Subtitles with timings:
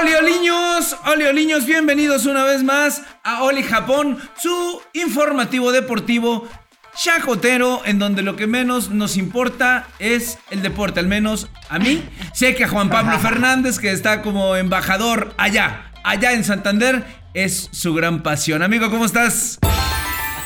[0.00, 0.96] ¡Oli, oliños!
[1.04, 1.66] ¡Oli, oliños!
[1.66, 6.48] Bienvenidos una vez más a Oli Japón, su informativo deportivo
[6.96, 12.02] chajotero, en donde lo que menos nos importa es el deporte, al menos a mí.
[12.32, 17.68] Sé que a Juan Pablo Fernández, que está como embajador allá, allá en Santander, es
[17.70, 18.62] su gran pasión.
[18.62, 19.58] Amigo, ¿cómo estás?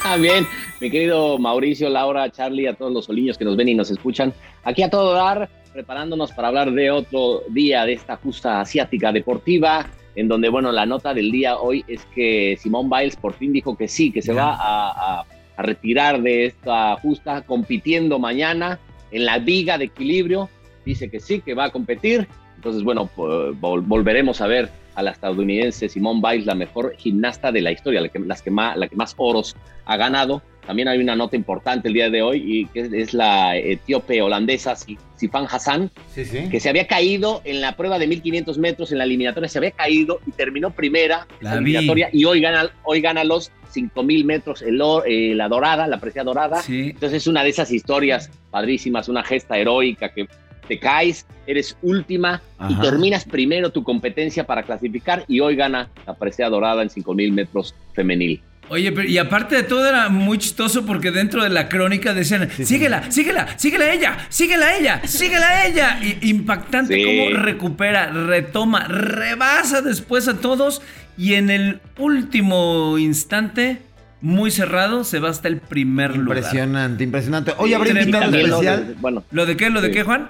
[0.03, 0.45] Ah, bien,
[0.81, 4.35] mi querido Mauricio, Laura, Charlie, a todos los oliños que nos ven y nos escuchan.
[4.65, 9.87] Aquí a todo dar, preparándonos para hablar de otro día de esta justa asiática deportiva,
[10.15, 13.77] en donde, bueno, la nota del día hoy es que Simón Biles por fin dijo
[13.77, 15.27] que sí, que se va a,
[15.59, 18.79] retirar de esta justa, compitiendo mañana
[19.11, 20.49] en la viga de equilibrio.
[20.87, 22.27] Dice que sí, que va a competir.
[22.57, 27.73] Entonces, bueno, volveremos a ver a la estadounidense Simone Biles, la mejor gimnasta de la
[27.73, 30.43] historia, la que, las que más, la que más oros ha ganado.
[30.67, 34.75] También hay una nota importante el día de hoy y que es la etíope holandesa
[34.75, 39.49] Sifan Hassan, que se había caído en la prueba de 1500 metros en la eliminatoria,
[39.49, 44.25] se había caído y terminó primera la, eliminatoria y hoy gana, hoy gana los 5000
[44.25, 46.63] metros el, eh, la dorada, la preciada dorada.
[46.69, 50.27] Entonces es una de esas historias padrísimas, una gesta heroica que
[50.67, 56.15] te caes, eres última y terminas primero tu competencia para clasificar y hoy gana la
[56.15, 58.43] presea dorada en 5000 metros femenil.
[58.69, 62.51] Oye, pero, y aparte de todo era muy chistoso porque dentro de la crónica decían,
[62.51, 66.01] síguela, síguela, síguela ella, síguela ella, síguela ella.
[66.03, 70.83] Y, impactante cómo recupera, retoma, rebasa después a todos
[71.17, 73.79] y en el último instante
[74.21, 76.39] muy cerrado, se va hasta el primer lugar.
[76.39, 77.53] Impresionante, impresionante.
[77.59, 78.87] Hoy habrá invitado especial.
[78.89, 79.71] Lo bueno, ¿Lo de qué?
[79.71, 80.29] ¿Lo de qué, Juan?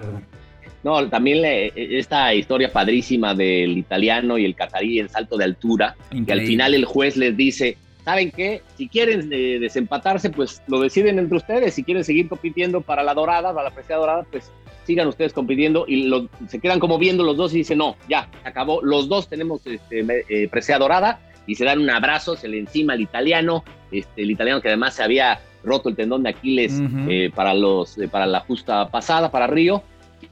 [0.82, 1.42] No, también
[1.74, 6.74] esta historia padrísima del italiano y el catarí en salto de altura, que al final
[6.74, 7.76] el juez les dice,
[8.06, 8.62] ¿saben qué?
[8.76, 11.74] Si quieren eh, desempatarse, pues lo deciden entre ustedes.
[11.74, 14.52] Si quieren seguir compitiendo para la dorada, para la preciada dorada, pues
[14.84, 16.08] sigan ustedes compitiendo y
[16.46, 18.80] se quedan como viendo los dos y dicen, no, ya, acabó.
[18.80, 21.18] Los dos tenemos este, eh, presea dorada
[21.48, 24.94] y se dan un abrazo, se le encima al italiano, este, el italiano que además
[24.94, 29.32] se había roto el tendón de Aquiles eh, para, los, eh, para la justa pasada,
[29.32, 29.82] para Río,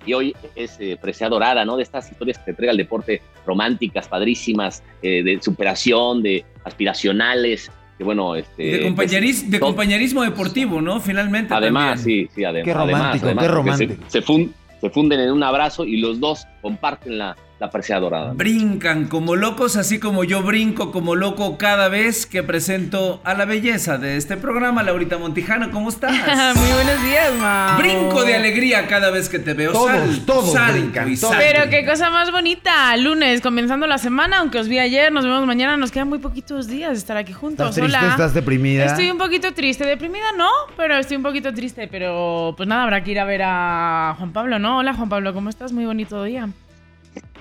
[0.06, 1.76] y hoy es eh, dorada, ¿no?
[1.76, 7.70] De estas historias que te entrega el deporte románticas, padrísimas, eh, de superación, de aspiracionales,
[7.98, 8.62] que bueno, este...
[8.62, 11.00] De, compañerismo, de compañerismo deportivo, ¿no?
[11.00, 11.54] Finalmente.
[11.54, 12.64] Además, sí, sí, además.
[12.64, 13.94] Qué romántico, qué romántico.
[14.08, 14.22] se,
[14.80, 18.32] se funden en un abrazo y los dos comparten la, la presea dorada.
[18.34, 23.46] Brincan como locos, así como yo brinco como loco cada vez que presento a la
[23.46, 26.12] belleza de este programa, Laurita Montijano, ¿cómo estás?
[26.56, 27.76] Muy buenos días, ma.
[27.78, 29.72] Brinco de alegría cada vez que te veo.
[29.72, 30.54] Todos, todos
[31.38, 35.46] Pero qué cosa más bonita, lunes, comenzando la semana, aunque os vi ayer, nos vemos
[35.46, 37.70] mañana, nos quedan muy poquitos días de estar aquí juntos.
[37.70, 38.08] ¿Estás triste?
[38.08, 38.84] ¿Estás deprimida?
[38.84, 43.02] Estoy un poquito triste, deprimida no, pero estoy un poquito triste, pero pues nada, habrá
[43.02, 44.80] que ir a ver a Juan Pablo, ¿no?
[44.80, 45.72] Hola Juan Pablo, ¿cómo estás?
[45.72, 46.50] Muy bonito día.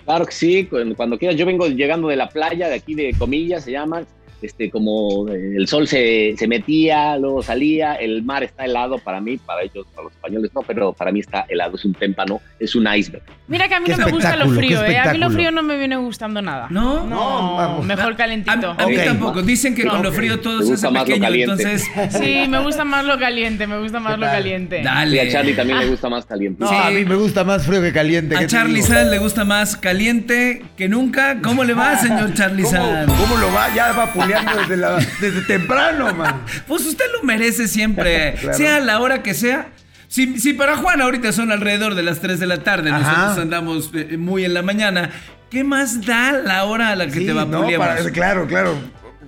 [0.06, 1.38] Claro que sí, cuando quieras.
[1.38, 4.04] Yo vengo llegando de la playa, de aquí de Comillas, se llama
[4.44, 9.38] este, como el sol se, se, metía, luego salía, el mar está helado para mí,
[9.38, 12.76] para ellos, para los españoles no, pero para mí está helado, es un témpano, es
[12.76, 13.24] un iceberg.
[13.46, 14.98] Mira que a mí no me gusta lo frío, ¿eh?
[14.98, 16.68] a mí lo frío no me viene gustando nada.
[16.70, 18.76] No, no, mejor calentito.
[18.78, 21.84] A, mí tampoco, dicen que con lo frío todo se hace pequeño, entonces...
[22.14, 24.82] Sí, me gusta más lo caliente, me gusta más lo caliente.
[24.84, 25.16] Dale.
[25.16, 26.64] Y a Charlie también le gusta más caliente.
[26.64, 28.36] No, a mí me gusta más frío que caliente.
[28.38, 31.40] A Charlie Sanz le gusta más caliente que nunca.
[31.42, 33.12] ¿Cómo le va, señor Charlie Sanz?
[33.12, 33.74] ¿Cómo, lo va?
[33.74, 36.44] Ya va puleando desde la desde temprano, man.
[36.68, 39.68] Pues usted lo merece siempre, sea la hora que sea.
[40.14, 43.90] Si, si, para Juan ahorita son alrededor de las 3 de la tarde, nosotros andamos
[43.96, 45.10] eh, muy en la mañana,
[45.50, 47.66] ¿qué más da la hora a la que te va no,
[48.14, 48.78] Claro, claro.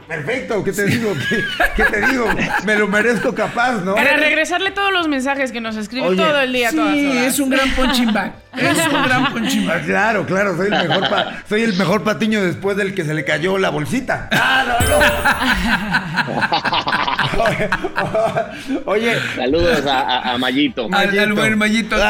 [0.08, 1.12] Perfecto, ¿qué te digo?
[1.76, 2.28] ¿Qué, te digo?
[2.66, 3.96] Me lo merezco capaz, ¿no?
[3.96, 7.72] Para regresarle todos los mensajes que nos escribe todo el día, sí, es un gran
[7.72, 8.34] punching bag.
[8.56, 9.86] Es un gran punching bag.
[9.88, 11.10] claro, claro, soy el, mejor
[11.50, 14.30] soy el mejor patiño después del que se le cayó la bolsita.
[14.32, 15.00] ¡Ah, no, no!
[18.86, 19.14] Oye.
[19.36, 20.88] Saludos a, a, Mayito.
[20.92, 21.96] Al, buen Mayito.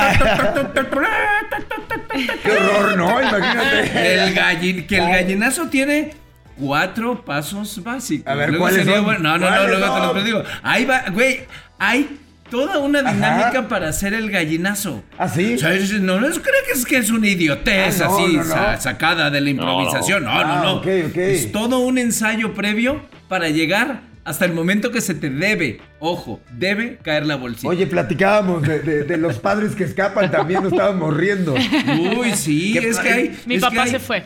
[2.44, 3.22] ¡Qué horror, no!
[3.22, 4.14] Imagínate.
[4.24, 6.14] El gallin, que el gallinazo tiene
[6.58, 8.28] cuatro pasos básicos.
[8.32, 9.06] A ver, ¿cuáles son?
[9.22, 10.44] no, no, no, luego te los digo.
[10.64, 11.42] Ahí va, güey,
[11.78, 12.20] hay
[12.50, 13.68] toda una dinámica Ajá.
[13.68, 15.04] para hacer el gallinazo.
[15.18, 15.56] ¿Ah, sí?
[15.56, 18.38] O sea, es- no, no creo que es que es una idiotez Ah, no, así
[18.38, 18.50] no, no.
[18.54, 20.24] sa- sacada de la improvisación.
[20.24, 20.82] No, no, Ah, no.
[20.90, 26.42] Es todo un ensayo previo para llegar hasta el momento que se te debe, ojo,
[26.52, 27.70] debe caer la bolsita.
[27.70, 31.54] Oye, platicábamos de, de- de los padres que escapan, también nos estábamos riendo.
[31.54, 33.40] Uy, sí, ¿Qué es que hay.
[33.46, 34.26] Mi es que papá hay- se fue.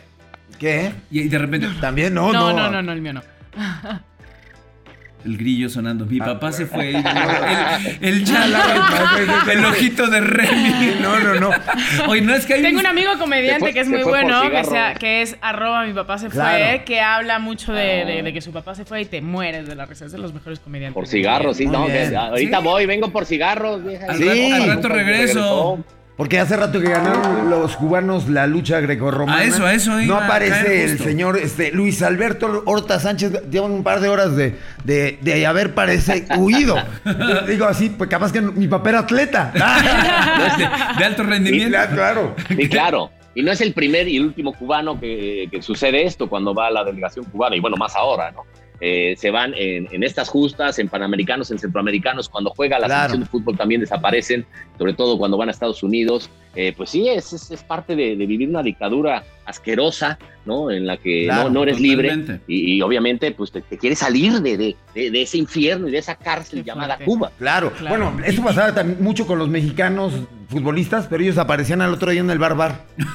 [0.57, 0.91] ¿Qué?
[1.11, 2.57] Y de repente, También no, No, no.
[2.57, 3.21] no, no, no, el mío no.
[5.25, 6.05] El grillo sonando.
[6.05, 6.91] Mi papá se fue.
[6.91, 7.03] y El,
[8.23, 9.17] el Ah,
[9.51, 10.95] el ojito de Remy.
[11.01, 11.49] No, no, no.
[12.07, 14.47] Oye, no es que hay Tengo un- amigo comediante fue- que es muy bueno, que,
[14.49, 14.69] cigarro.
[14.69, 16.57] sea, que es arroba mi papá se Claro.
[16.65, 19.67] fue, que habla mucho de, de- de que su papá se fue y te mueres
[19.67, 20.05] de la risa.
[20.05, 20.93] Es de los mejores comediantes.
[20.95, 22.63] Por cigarros, sí, no, que ahorita Sí.
[22.63, 24.05] voy, vengo por cigarros, vieja.
[24.09, 24.23] Al Sí.
[24.51, 25.83] rato, al rato regreso.
[26.19, 29.39] Porque hace rato que ganaron los cubanos la lucha grecorromana.
[29.39, 33.49] A eso, a eso No aparece el señor este, Luis Alberto Horta Sánchez.
[33.49, 36.75] Llevan un par de horas de, de, de haber parece huido.
[37.47, 39.53] Digo así, pues capaz que mi papá era atleta.
[39.55, 40.67] No es de,
[40.97, 41.69] de alto rendimiento.
[41.69, 42.35] Claro, claro.
[42.49, 43.11] Sí, claro.
[43.33, 46.67] Y no es el primer y el último cubano que, que sucede esto cuando va
[46.67, 48.43] a la delegación cubana, y bueno, más ahora, ¿no?
[48.81, 53.09] Eh, se van en, en estas justas, en Panamericanos, en Centroamericanos, cuando juega la Claro.
[53.13, 54.45] selección de fútbol también desaparecen,
[54.77, 56.29] sobre todo cuando van a Estados Unidos.
[56.55, 60.71] Eh, pues sí, es, es, es parte de, de vivir una dictadura asquerosa, ¿no?
[60.71, 63.99] En la que Claro, no, no eres libre y, y obviamente pues te, te quieres
[63.99, 67.05] salir de, de, de- de ese infierno y de esa cárcel Qué llamada fuerte.
[67.05, 67.31] Cuba.
[67.37, 67.71] Claro.
[67.73, 67.89] Claro.
[68.11, 70.13] Bueno, eso pasaba también mucho con los mexicanos
[70.49, 72.81] futbolistas, pero ellos aparecían al otro día en el bar bar.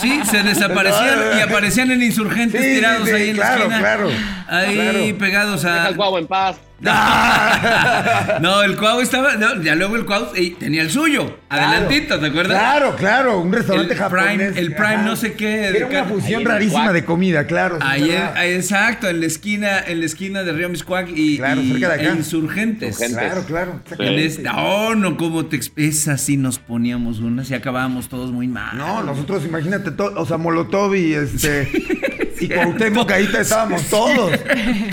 [0.00, 3.78] Sí, se desaparecían y aparecían en insurgentes Sí, tirados sí, ahí en claro, la esquina.
[3.80, 4.08] claro,
[4.48, 5.18] Ahí claro.
[5.18, 5.90] pegados Deja a.
[5.92, 6.56] guau en paz.
[8.40, 9.34] No, el Cuau estaba.
[9.36, 10.28] no, ya luego el Cuau
[10.58, 11.38] tenía el suyo.
[11.48, 12.58] Adelantito, ¿te acuerdas?
[12.58, 14.26] Claro, claro, un restaurante El japonés.
[14.52, 15.02] Prime- el Prime Ajá.
[15.02, 16.92] no sé qué, Era una fusión rarísima Cuac.
[16.94, 17.78] de comida, claro.
[17.80, 21.72] sí, Ahí, exacto, en la esquina, en la esquina de Río Miscuac y, Claro, y-
[21.72, 22.12] cerca de acá.
[22.12, 22.98] e insurgentes.
[22.98, 23.72] Claro, claro.
[23.72, 24.26] En exactamente.
[24.26, 28.76] este- oh, no, como te esa sí nos poníamos unas y acabábamos todos muy mal.
[28.78, 31.68] No, nosotros, imagínate, to- o sea, Molotov y este.
[32.40, 34.32] y Cuauhtémoc, ahí estábamos todos.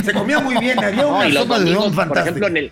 [0.03, 1.73] Se comía muy bien, había No, una los sopa de
[2.07, 2.71] por ejemplo, en el.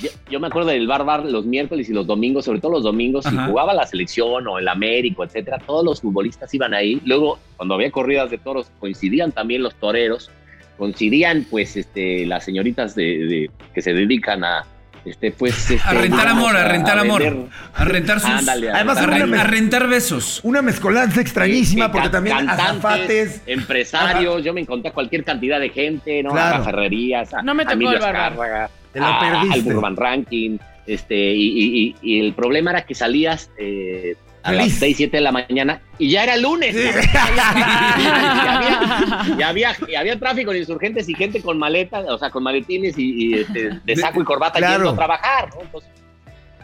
[0.00, 2.82] Yo, yo me acuerdo del bar bar los miércoles y los domingos, sobre todo los
[2.82, 7.00] domingos, si jugaba la selección o el Américo, etcétera, todos los futbolistas iban ahí.
[7.04, 10.30] Luego, cuando había corridas de toros, coincidían también los toreros,
[10.78, 14.64] coincidían, pues, este, las señoritas de, de- que se dedican a,
[15.04, 17.48] este, pues, este, A rentar amor, a rentar amor.
[17.74, 18.30] A rentar sus.
[18.30, 19.06] Ándale, a Además, a,
[19.44, 20.40] rentar a besos.
[20.44, 23.42] Una mezcolanza extrañísima, porque también azafates.
[23.46, 26.30] empresarios, yo me encontré a cualquier cantidad de gente, ¿no?
[26.30, 26.62] Claro.
[26.62, 28.26] A ferrerías, a, No me a tocó Emilio el.
[28.28, 29.54] Azcárraga, Te lo a- perdiste.
[29.54, 34.52] al Burban Ranking, este, y, y- y- y el problema era que salías eh, a
[34.52, 36.74] las 6, 7 de la mañana y ya era lunes.
[36.74, 36.82] Sí.
[37.98, 38.02] y,
[38.48, 42.42] había, y había- y había tráfico de insurgentes y gente con maletas, o sea, con
[42.42, 44.74] maletines y, y, este, de saco y corbata Claro.
[44.84, 45.62] yendo a trabajar, ¿no?
[45.62, 45.90] Entonces,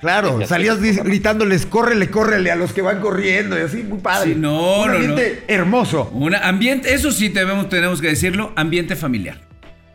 [0.01, 4.35] Claro, salías gritándoles, córrele, córrele a los que van corriendo y así, muy padre.
[4.35, 6.09] Sí, no, Un no, ambiente hermoso.
[6.13, 9.41] Un ambiente, eso sí tenemos, tenemos que decirlo, ambiente familiar.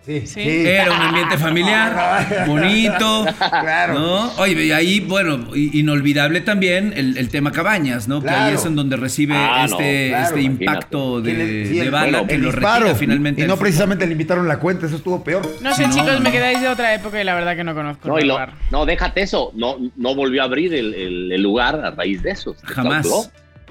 [0.05, 0.41] Sí, Sí.
[0.67, 3.25] Era un ambiente familiar, bonito.
[3.37, 3.93] Claro.
[3.93, 4.31] ¿No?
[4.37, 8.21] Oye, y ahí, bueno, inolvidable también el, el tema Cabañas, ¿no?
[8.21, 11.65] Que ahí es en donde recibe Ah, no, este, claro, este impacto de, Que le-
[11.67, 12.79] sí, de el- bala bueno, que el lo disparo.
[12.85, 13.43] retira finalmente.
[13.43, 15.49] Y no precisamente le invitaron la cuenta, eso estuvo peor.
[15.61, 15.93] No sé, No.
[15.93, 18.05] chicos, me quedáis de otra época y la verdad que no conozco.
[18.07, 18.53] no, el lo- bar.
[18.71, 22.31] no, déjate eso, no, no volvió a abrir el, el- el lugar a raíz de
[22.31, 22.55] eso.
[22.63, 23.07] Jamás.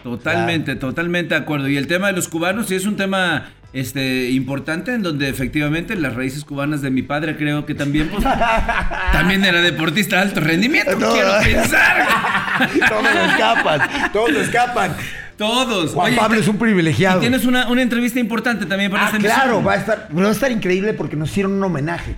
[0.03, 1.69] Totalmente, totalmente de acuerdo.
[1.69, 5.97] Y el tema de los cubanos sí es un tema este importante en donde efectivamente
[5.97, 8.23] las raíces cubanas de mi padre creo que también pues,
[9.13, 11.13] también era deportista de alto rendimiento, No.
[11.13, 12.07] quiero pensar.
[12.89, 13.81] todos escapan,
[14.13, 14.97] todos escapan.
[15.37, 15.93] Todos.
[15.93, 17.19] Juan Oye, Pablo es un privilegiado.
[17.19, 19.67] Tienes una, una entrevista importante también para Ah, esta claro, emisión.
[19.67, 22.15] va a estar, va a estar increíble porque nos hicieron un homenaje.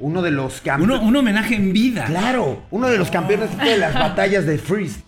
[0.00, 0.98] Uno de los campeones.
[0.98, 5.04] Uno- un homenaje en vida Claro, uno de los campeones de las batallas de freestyle.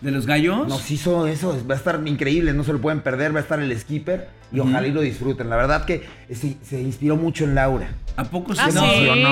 [0.00, 0.66] De los gallos.
[0.68, 3.60] Nos hizo eso, va a estar increíble, no se lo pueden perder, va a estar
[3.60, 5.50] el skipper y ojalá y lo disfruten.
[5.50, 7.88] La verdad que se, se inspiró mucho en Laura.
[8.16, 8.72] ¿A poco Ah, sí?
[8.72, 8.78] sí.
[8.78, 9.28] emocionó,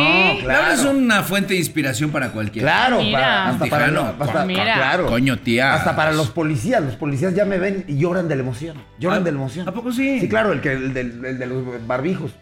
[0.47, 0.99] Laura es claro.
[0.99, 2.67] una fuente de inspiración para cualquiera.
[2.71, 3.19] Claro, Mira.
[3.19, 4.65] para- hasta para, Tijano, hasta- mira.
[4.75, 5.07] claro.
[5.07, 5.73] Coño, tía.
[5.75, 8.77] Hasta para los policías, los policías ya me ven y lloran de la emoción.
[8.99, 9.67] Lloran ¿A- de la emoción.
[9.69, 10.21] ¿A poco sí?
[10.21, 12.33] Sí, claro, el, que, el, del- el de los barbijos.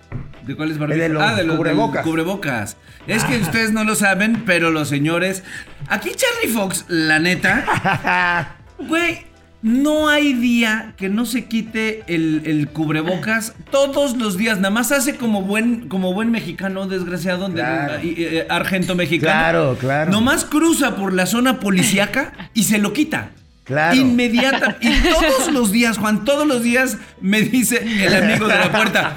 [0.44, 2.04] ¿De cuáles El de los ah, de los cubrebocas.
[2.04, 2.76] del cubrebocas.
[3.06, 5.44] Es que ustedes no lo saben, pero los señores.
[5.88, 7.61] Aquí Charlie Fox, la neta.
[8.88, 9.18] Güey,
[9.62, 14.56] no hay día que no se quite el, el cubrebocas todos los días.
[14.58, 17.62] Nada más hace como buen, como buen mexicano, desgraciado, de-
[18.02, 19.32] y- eh, argento mexicano.
[19.32, 20.10] Claro, claro.
[20.10, 23.30] Nomás cruza por la zona policíaca y se lo quita.
[23.64, 23.94] Claro.
[23.94, 24.78] Inmediata.
[24.80, 29.16] Y todos los días, Juan, todos los días me dice el amigo de la puerta.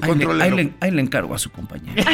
[0.00, 0.42] le, Contrólelo.
[0.44, 2.02] ahí le- ahí le encargo a su compañero.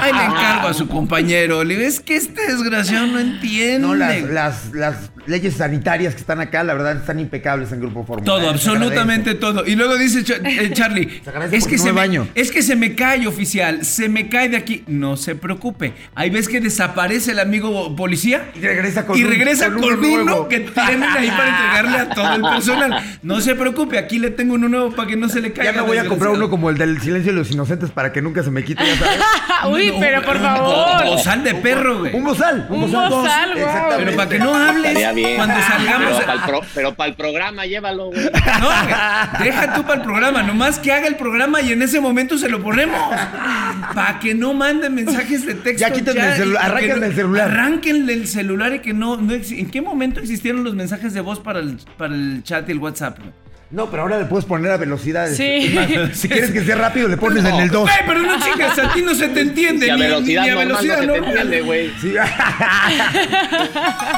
[0.00, 1.64] Ahí le encargo a su compañero.
[1.64, 3.78] Le digo, es que este desgraciado no entiende.
[3.80, 8.04] No, las, las, las leyes sanitarias que están acá, la verdad, están impecables en Grupo
[8.04, 8.24] Fórmula.
[8.24, 9.66] Todo, Se absolutamente todo.
[9.66, 11.20] Y luego dice eh, Charlie,
[11.52, 12.26] es que, no se me baño.
[12.34, 14.84] es que se me cae, oficial, se me cae de aquí.
[14.86, 15.92] No se preocupe.
[16.14, 19.94] Ahí ves que desaparece el amigo policía Y regresa con y un- regresa con con,
[20.04, 20.48] uno nuevo.
[20.48, 23.18] que tienen ahí para entregarle a todo el personal.
[23.22, 25.72] No se preocupe, aquí le tengo uno nuevo para que no se le caiga.
[25.72, 28.22] Ya me voy a comprar uno como el del silencio de los inocentes para que
[28.22, 29.18] nunca se me quite, ya sabes.
[29.70, 31.04] Uy, No, pero por un favor.
[31.04, 32.14] bo- Bozal de perro, güey.
[32.14, 33.10] Un bozal, un, Un bozal.
[33.10, 33.22] dos.
[33.22, 33.50] bozal.
[33.58, 34.04] Exactamente.
[34.04, 35.36] Pero para que no hables Estaría bien.
[35.36, 36.08] cuando salgamos.
[36.12, 38.24] Pero para el, pro- pero para el programa, llévalo, güey.
[38.60, 42.38] No, deja tú para el programa, nomás que haga el programa y en ese momento
[42.38, 42.98] se lo ponemos.
[43.94, 45.86] Para que no manden mensajes de texto.
[45.86, 47.50] Ya quítenle el celu- que arránquenle no- el celular.
[47.50, 49.16] Arránquenle el celular y que no.
[49.16, 52.68] no ex- ¿En qué momento existieron los mensajes de voz para el, para el chat
[52.68, 53.18] y el WhatsApp?
[53.70, 55.28] No, pero ahora le puedes poner a velocidad.
[55.30, 55.72] Sí.
[55.74, 57.82] Más, si quieres que sea rápido, le pones No, en el 2.
[57.82, 59.84] güey, pero no chingas, a ti no se te entiende.
[59.86, 61.90] Si a ni- ni- velocidad ni a velocidad no se te entiende, güey.
[62.00, 62.14] Sí.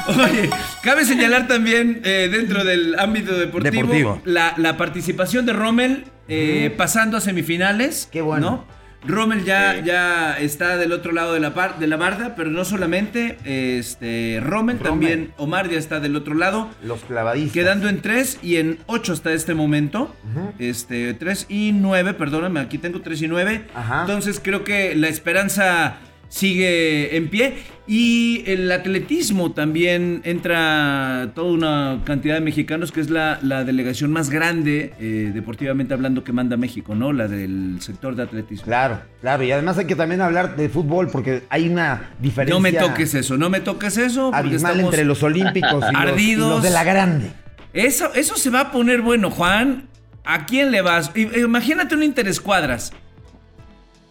[0.08, 0.50] Oye,
[0.82, 4.22] cabe señalar también eh, dentro del ámbito deportivo, Deportivo.
[4.24, 8.08] La, la participación de Rommel eh, pasando a semifinales.
[8.10, 8.50] Qué bueno.
[8.50, 8.79] ¿no?
[9.06, 9.82] Rommel ya, Sí.
[9.86, 14.38] ya está del otro lado de la, par- de la barda, pero no solamente este,
[14.42, 14.82] Rommel, Rommel.
[14.82, 16.68] también Omar ya está del otro lado.
[16.84, 17.52] Los clavadistas.
[17.54, 20.14] Quedando en 3 y en 8 hasta este momento.
[20.58, 23.66] Este, 3 y 9, perdóname, aquí tengo 3 y 9.
[23.74, 24.02] Ajá.
[24.02, 25.96] Entonces creo que la esperanza
[26.30, 27.54] sigue en pie.
[27.86, 34.12] Y el atletismo también entra toda una cantidad de mexicanos, que es la, la delegación
[34.12, 37.12] más grande, eh, deportivamente hablando, que manda México, ¿no?
[37.12, 38.64] La del sector de atletismo.
[38.64, 39.42] Claro, claro.
[39.42, 43.12] Y además hay que también hablar de fútbol porque hay una diferencia No me toques
[43.14, 44.32] eso, no me toques eso.
[44.32, 46.48] abismal entre los olímpicos y los, y ardidos.
[46.48, 47.32] los de la grande.
[47.72, 49.88] Eso, eso se va a poner bueno, Juan.
[50.24, 51.10] ¿A quién le vas?
[51.16, 52.92] Imagínate un interescuadras.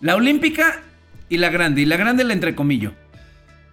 [0.01, 0.81] La olímpica
[1.29, 1.81] y la grande.
[1.81, 2.93] Y la grande la entrecomillo.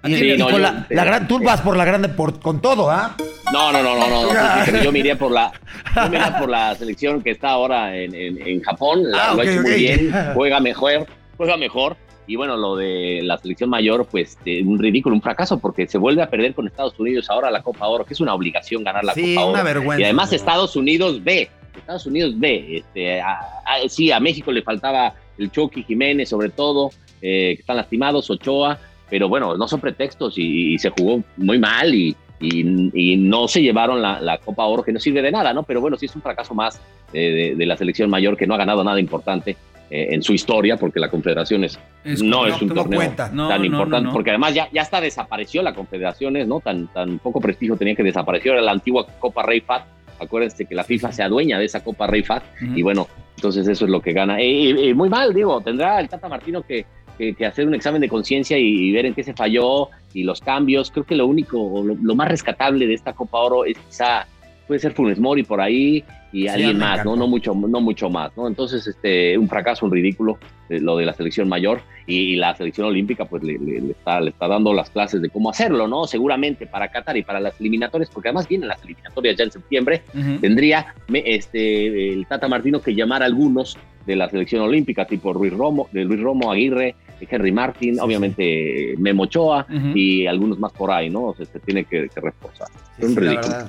[0.02, 1.84] ¿A Y, quién Sí, y no, con yo- la, la gran, tú vas por la
[1.84, 3.16] grande por, con todo, ¿ah?
[3.52, 4.82] No, no, no, no, no.
[4.82, 5.52] yo me iría por la,
[5.94, 9.10] yo me iría por la selección que está ahora en, en, en Japón.
[9.10, 11.96] La- Ah, lo ha hecho muy bien, juega mejor, juega mejor.
[12.28, 15.96] Y bueno, lo de la selección mayor, pues eh, un ridículo, un fracaso, porque se
[15.96, 19.04] vuelve a perder con Estados Unidos ahora la Copa Oro, que es una obligación ganar
[19.04, 19.64] la Sí, Copa una Oro.
[19.64, 20.00] vergüenza.
[20.00, 24.62] Y además Estados Unidos ve, Estados Unidos ve, este, a- a- sí, a México le
[24.62, 26.90] faltaba el Chucky Jiménez sobre todo,
[27.28, 28.78] eh, que están lastimados, Ochoa,
[29.10, 33.48] pero bueno, no son pretextos y, y se jugó muy mal y, y- y no
[33.48, 35.62] se llevaron la, la Copa Oro, que no sirve de nada, ¿no?
[35.62, 36.80] Pero bueno, sí es un fracaso más
[37.12, 39.56] eh, de, de la selección mayor que no ha ganado nada importante
[39.90, 42.56] eh, en su historia, porque la Confederaciones Es no correcto.
[42.56, 43.00] es un torneo.
[43.32, 46.60] No, tan no, importante, no, porque además ya, ya hasta desapareció la Confederaciones, ¿no?
[46.60, 49.84] Tan, tan poco prestigio tenía que desaparecer, era la antigua Copa Rey Fat.
[50.18, 52.42] Acuérdense que la FIFA se adueña de esa Copa Rey Fat
[52.74, 53.06] y bueno,
[53.36, 54.42] entonces eso es lo que gana.
[54.42, 56.86] Y, y- y muy mal, digo, tendrá el Tata Martino que,
[57.18, 60.40] que- que hacer un examen de conciencia y, ver en qué se falló y los
[60.40, 60.90] cambios.
[60.90, 64.26] Creo que lo único, lo, lo más rescatable de esta Copa Oro es quizá,
[64.66, 67.04] puede ser Funes Mori por ahí y Sí, alguien más.
[67.04, 67.14] ¿no?
[67.16, 68.46] No mucho, no mucho más, ¿no?
[68.48, 72.54] Entonces, este, un fracaso, un ridículo, eh, lo de la selección mayor y, y la
[72.56, 75.86] selección olímpica, pues le, le- le está, le está dando las clases de cómo hacerlo,
[75.86, 76.06] ¿no?
[76.06, 80.02] Seguramente para Qatar y para las eliminatorias, porque además vienen las eliminatorias ya en septiembre,
[80.40, 85.32] tendría me- este, el Tata Martino que llamar a algunos de la selección olímpica, tipo
[85.32, 86.94] Luis Romo, de Luis Romo, Aguirre,
[87.30, 91.24] Henry Martin, Sí, obviamente Memo Ochoa y algunos más por ahí, ¿no?
[91.24, 92.68] O sea, se tiene que, que reforzar.
[92.98, 93.04] Sí.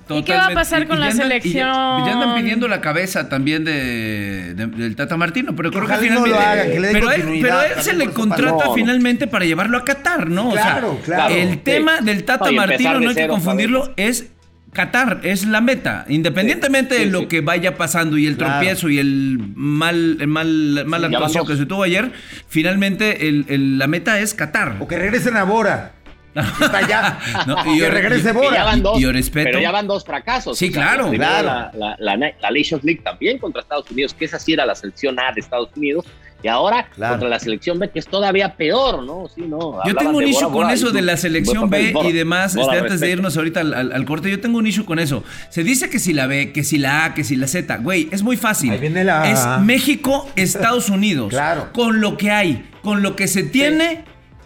[0.09, 1.53] ¿Y qué va a pasar con la andan- selección?
[2.01, 5.91] y ya andan pidiendo la cabeza también de, de- del Tata Martino, pero creo que
[5.93, 6.29] no finalmente.
[6.29, 8.65] lo hagan, que le den pero, él, pero él se le contrata.
[8.65, 10.51] No, finalmente para llevarlo a Qatar, ¿no?
[10.51, 11.33] Claro, o sea, claro.
[11.35, 14.31] El tema del Tata Martino, de no hay que confundirlo, es.
[14.77, 17.25] Qatar es la meta, independientemente Sí, sí, de lo sí.
[17.25, 18.53] que vaya pasando y el Claro.
[18.59, 22.11] tropiezo y el mal, el mal, mala actuación que se tuvo ayer,
[22.47, 24.77] finalmente el- el- la meta es Qatar.
[24.79, 25.91] O que regresen a Bora.
[26.59, 27.17] que Está allá.
[27.47, 28.63] No, que y yo- regrese y- Que ya Bora.
[28.63, 29.45] van dos, yo respeto.
[29.49, 30.57] pero ya van dos fracasos.
[30.57, 31.09] Sí, claro.
[31.11, 31.47] Claro.
[31.47, 34.75] La, la, la, la Nations League también contra Estados Unidos, que esa sí era la
[34.75, 36.05] selección A de Estados Unidos,
[36.43, 37.13] y ahora Claro.
[37.13, 39.27] contra la selección B, que es todavía peor, ¿no?
[39.33, 39.79] Sí, no.
[39.85, 42.07] Yo tengo un issue Bora, con Bora, eso de la selección B Bora.
[42.09, 44.85] y demás, este, antes de irnos ahorita al, al- al corte, yo tengo un issue
[44.85, 45.23] con eso.
[45.49, 48.07] Se dice que si la B, que si la A, que si la Z, güey,
[48.11, 48.71] es muy fácil.
[48.71, 51.29] Ahí viene la- Es México, Estados Unidos.
[51.37, 51.69] Claro.
[51.73, 54.05] Con lo que hay, con lo que se tiene,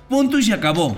[0.09, 0.97] punto y se acabó.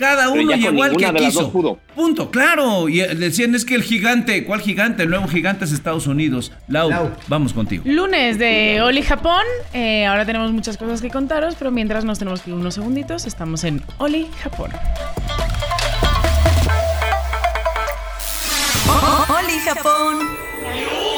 [0.00, 1.52] Cada uno llegó al que quiso.
[1.52, 1.78] pudo.
[1.94, 2.88] Punto, claro.
[2.88, 5.02] Y eh, decían es que el gigante, ¿cuál gigante?
[5.02, 6.52] El nuevo gigante es Estados Unidos.
[6.68, 7.10] Lau, Lau.
[7.28, 7.82] vamos contigo.
[7.84, 9.44] Lunes de Oli Japón.
[9.74, 13.26] Eh, ahora tenemos muchas cosas que contaros, pero mientras nos tenemos que ir unos segunditos,
[13.26, 14.70] estamos en Oli Japón.
[19.28, 21.09] Oli Japón.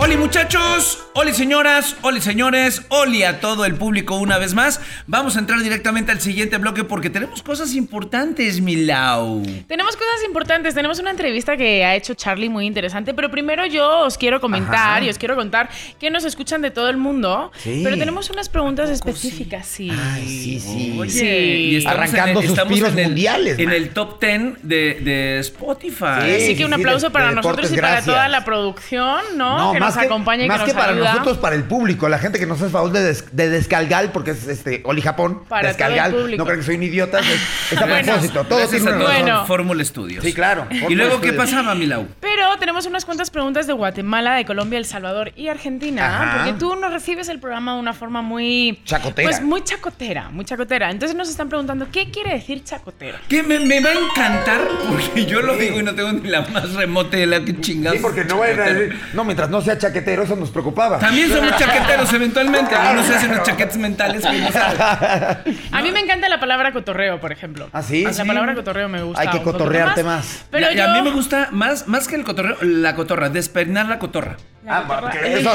[0.00, 4.80] Oli muchachos, oli señoras, oli señores, oli a todo el público una vez más.
[5.08, 9.42] Vamos a entrar directamente al siguiente bloque porque tenemos cosas importantes, Milau.
[9.66, 14.00] Tenemos cosas importantes, tenemos una entrevista que ha hecho Charlie muy interesante, pero primero yo
[14.04, 15.02] os quiero comentar Ajá.
[15.02, 17.80] y os quiero contar que nos escuchan de todo el mundo, Sí.
[17.82, 19.90] pero tenemos unas preguntas específicas, sí.
[19.90, 20.96] Ay, sí, sí.
[20.98, 21.26] Oye, Sí.
[21.26, 23.74] y estamos Arrancando en el, estamos suspiros en el- mundiales, En man.
[23.74, 26.22] el top 10 de, de Spotify.
[26.22, 28.14] Sí, Así que un aplauso de- para de nosotros deportes, y para gracias.
[28.14, 29.87] toda la producción, ¿no?
[29.96, 31.12] Que nos más que para ayuda.
[31.12, 34.32] nosotros, para el público, la gente que nos hace favor de, des- de descalgal, porque
[34.32, 36.38] es este Oli Japón, Para descalgal, todo el público.
[36.42, 37.26] no creen que soy un idiota, es,
[37.72, 38.04] es a Bueno.
[38.12, 39.22] propósito, todo tiene una todos razón.
[39.24, 39.46] Bueno.
[39.46, 40.24] Fórmula Studios.
[40.24, 40.66] Sí, claro.
[40.88, 42.06] ¿Y luego qué pasaba, Milau?
[42.20, 46.36] Pero tenemos unas cuantas preguntas de Guatemala, de Colombia, El Salvador y Argentina, Ajá.
[46.44, 48.80] porque tú nos recibes el programa de una forma muy...
[48.84, 49.28] Chacotera.
[49.28, 50.90] Pues muy chacotera, muy chacotera.
[50.90, 53.18] Entonces nos están preguntando, ¿qué quiere decir chacotero?
[53.28, 56.42] Que me, me va a encantar porque yo lo digo y no tengo ni la
[56.42, 57.98] más remota de la que chingados.
[57.98, 60.98] Sí, porque no vayan a decir- no, mientras no sea chaquetero, eso nos preocupaba.
[60.98, 62.70] También somos chaqueteros eventualmente.
[62.70, 64.78] Claro, Algunos se hacen los chaquetes mentales que no saben.
[65.72, 67.68] A mí me encanta la palabra cotorreo, por ejemplo.
[67.72, 68.02] ¿Ah, sí?
[68.04, 68.22] La Sí.
[68.26, 69.20] palabra cotorreo me gusta.
[69.22, 70.44] Hay que cotorrearte más.
[70.50, 70.84] Pero y yo...
[70.84, 74.36] a mí me gusta más, más que el cotorreo, la cotorra, despeinar la cotorra.
[74.64, 75.50] La Ah, cotorra- eso,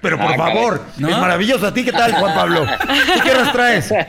[0.00, 1.08] pero por Ah, favor, ¿No?
[1.08, 1.66] es maravilloso.
[1.66, 2.66] ¿A ti qué tal, Juan Pablo?
[2.66, 3.94] ¿Tú qué horas traes?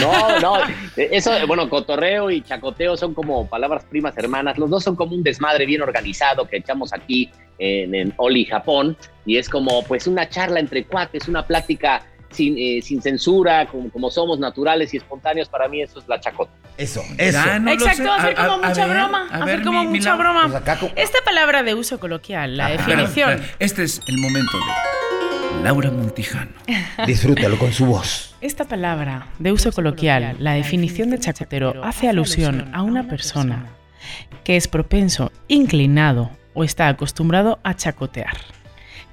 [0.00, 0.56] No, no,
[0.96, 4.58] eso, bueno, cotorreo y chacoteo son como palabras primas hermanas.
[4.58, 8.96] Los dos son como un desmadre bien organizado que echamos aquí en, en Oli, Japón.
[9.26, 13.90] Y es como, pues, una charla entre cuates, una plática sin, eh, sin censura, como,
[13.90, 15.48] como somos naturales y espontáneos.
[15.48, 16.50] Para mí eso es la chacota.
[16.76, 17.38] Eso, eso.
[17.60, 19.28] No Exacto, hacer A- como a- a mucha ver, broma.
[19.30, 20.42] a Hacer ver, como mi- mucha broma.
[20.44, 23.40] Pues acá Esta palabra de uso coloquial, la Espera, definición.
[23.60, 26.50] Este es el momento de Laura Montijano.
[27.06, 28.34] Disfrútalo con su voz.
[28.40, 33.68] Esta palabra de uso coloquial, la definición de chacotero, hace alusión a una persona
[34.42, 38.36] que es propenso, inclinado o está acostumbrado a chacotear,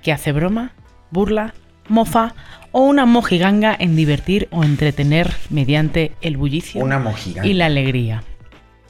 [0.01, 0.71] que hace broma,
[1.11, 1.53] burla,
[1.89, 2.33] mofa
[2.71, 7.47] o una mojiganga en divertir o entretener mediante el bullicio Una mojiganga.
[7.49, 8.23] y la alegría.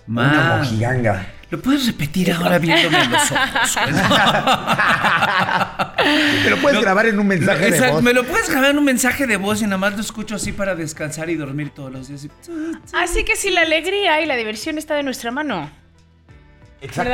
[0.08, 1.28] Una mojiganga.
[1.50, 3.76] ¿Lo puedes repetir ahora viéndome a los ojos?
[6.44, 8.04] Te lo puedes No, grabar en un mensaje de voz.
[8.04, 10.52] me lo puedes grabar en un mensaje de voz y nada más lo escucho así
[10.52, 12.28] para descansar y dormir todos los días.
[12.94, 15.70] Así que si la alegría y la diversión está de nuestra mano,
[16.82, 17.14] Exacto.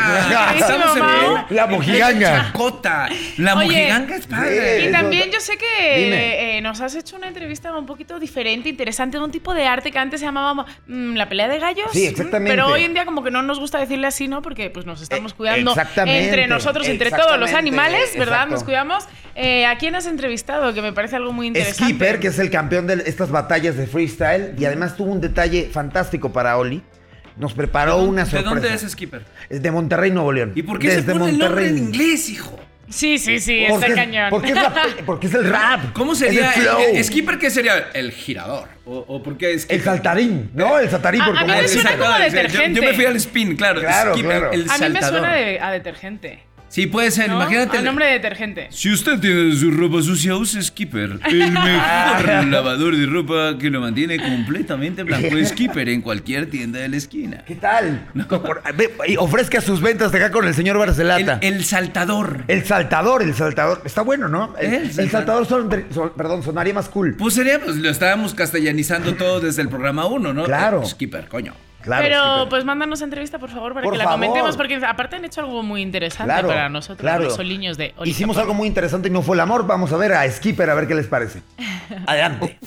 [0.00, 1.44] Ah, estamos en Mau.
[1.50, 2.44] el- La mojiganga.
[2.46, 3.08] Chacota.
[3.38, 4.84] La Oye, mojiganga es padre.
[4.88, 9.18] Y también yo sé que eh, nos has hecho una entrevista un poquito diferente, interesante,
[9.18, 11.88] de un tipo de arte que antes se llamaba mm, la pelea de gallos.
[11.92, 12.52] Sí, exactamente.
[12.52, 14.42] Pero hoy en día como que no nos gusta decirle así, ¿no?
[14.42, 15.74] Porque pues nos estamos Eh, cuidando
[16.06, 18.34] entre nosotros, entre todos los animales, ¿verdad?
[18.44, 18.54] exacto.
[18.54, 19.04] Nos cuidamos.
[19.34, 20.72] Eh, ¿A quién has entrevistado?
[20.74, 21.84] Que me parece algo muy interesante.
[21.84, 25.68] Skipper, que es el campeón de estas batallas de freestyle, y además tuvo un detalle
[25.72, 26.82] fantástico para Oli.
[27.36, 28.54] Nos preparó una ¿De sorpresa.
[28.54, 29.22] dónde es Skipper?
[29.48, 30.52] Es de Monterrey, Nuevo León.
[30.54, 32.02] ¿Y por qué se Desde pone el nombre en Monterrey.
[32.04, 32.58] inglés, hijo?
[32.88, 34.30] Sí, sí, sí, Porque está es- cañón.
[34.30, 34.74] Porque es, la-
[35.06, 35.92] porque es el rap.
[35.92, 36.52] ¿Cómo Es sería?
[36.52, 36.78] el flow.
[36.90, 37.88] el- el Skipper qué sería?
[37.94, 38.68] El girador.
[38.84, 39.76] ¿O, o por qué Skipper?
[39.78, 40.76] El saltarín, ¿no?
[40.76, 41.20] El saltarín.
[41.22, 41.72] A- por a mí como me es.
[41.72, 42.80] suena como Yo- detergente.
[42.80, 43.80] Yo, me fui al spin, claro.
[43.80, 44.52] Claro, Skipper, claro.
[44.52, 46.42] el A mí me suena de- a detergente.
[46.70, 47.28] Sí, puede ser.
[47.28, 47.34] ¿no?
[47.36, 47.78] Imagínate.
[47.78, 48.68] A nombre de detergente.
[48.70, 51.18] Si usted tiene su ropa sucia, use Skipper.
[51.26, 55.28] El mejor lavador de ropa que lo mantiene completamente blanco.
[55.44, 57.44] Skipper en cualquier tienda de la esquina.
[57.44, 58.06] ¿Qué tal?
[59.08, 61.38] Y ofrezca sus ventas de acá con el señor El, Barcelata.
[61.42, 62.44] El, el saltador.
[62.64, 63.82] saltador, el saltador.
[63.84, 64.54] Está bueno, ¿no?
[64.58, 67.16] El, saltador son- son- perdón, sonaría más cool.
[67.16, 70.44] Pues sería, pues lo estábamos castellanizando todo desde el programa 1, ¿no?
[70.44, 70.86] Claro.
[70.86, 71.52] Skipper, coño.
[71.82, 72.02] Claro.
[72.02, 74.20] Pero pues mándanos entrevista, por favor, para Por que la favor.
[74.20, 77.24] comentemos, porque aparte han hecho algo muy interesante Claro, para nosotros, claro.
[77.24, 79.66] los soliños de Oli Hicimos algo muy interesante y no fue el amor.
[79.66, 81.42] Vamos a ver a Skipper a ver qué les parece.
[82.06, 82.58] Adelante.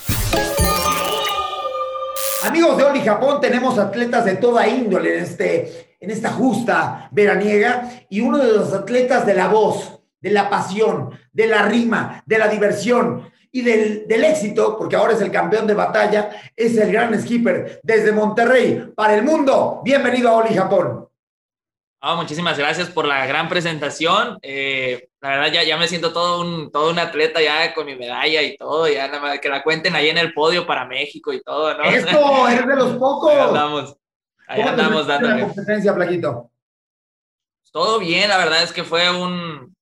[2.44, 7.90] Amigos de Oli Japón, tenemos atletas de toda índole en, este, en esta justa veraniega
[8.10, 12.38] y uno de los atletas de la voz, de la pasión, de la rima, de
[12.38, 16.92] la diversión y del, del éxito, porque ahora es el campeón de batalla, es el
[16.92, 19.82] gran skipper desde Monterrey para el mundo.
[19.84, 21.08] Bienvenido a Oli Japón.
[22.02, 24.40] Ah, muchísimas gracias por la gran presentación.
[24.42, 27.96] Eh, la verdad, ya, ya me siento todo un, todo un atleta ya con mi
[27.96, 28.88] medalla y todo.
[28.88, 31.84] Ya nada más que la cuenten ahí en el podio para México y todo, ¿no?
[31.84, 33.32] Esto, eres de los pocos.
[33.32, 33.96] Ahí andamos,
[34.48, 35.42] ahí ¿Cómo andamos en la dándole.
[35.44, 36.50] competencia, Plaquito?
[37.72, 39.73] Todo bien, la verdad es que fue, un,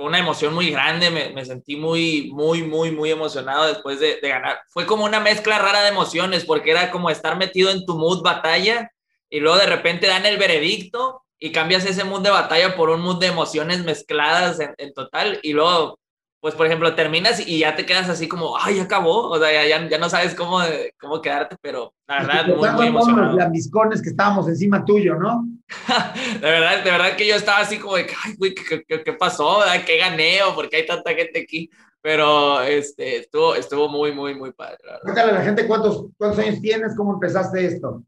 [0.00, 1.10] fue una emoción muy grande.
[1.10, 4.62] Me, me sentí muy, muy, muy, muy emocionado después de, de ganar.
[4.70, 8.22] Fue como una mezcla rara de emociones porque era como estar metido en tu mood
[8.22, 8.90] batalla
[9.28, 13.02] y luego de repente dan el veredicto y cambias ese mood de batalla por un
[13.02, 15.98] mood de emociones mezcladas en, en total y luego
[16.40, 19.86] pues por ejemplo, terminas y ya te quedas así como, ay, acabó, o sea, ya,
[19.88, 20.58] ya no sabes cómo,
[20.98, 23.26] cómo quedarte, pero la verdad, muy, muy emocionado.
[23.28, 25.44] los lambiscones que estábamos encima tuyo, ¿no?
[26.40, 29.12] de verdad, de verdad que yo estaba así como de, ay, güey, ¿qué, qué, qué
[29.12, 29.60] pasó?
[29.86, 30.42] ¿Qué gané?
[30.42, 31.70] ¿O por qué hay tanta gente aquí?
[32.02, 34.78] Pero este, estuvo, estuvo muy, muy, muy padre.
[35.02, 38.02] Cuéntale a la gente cuántos, cuántos años tienes, cómo empezaste esto.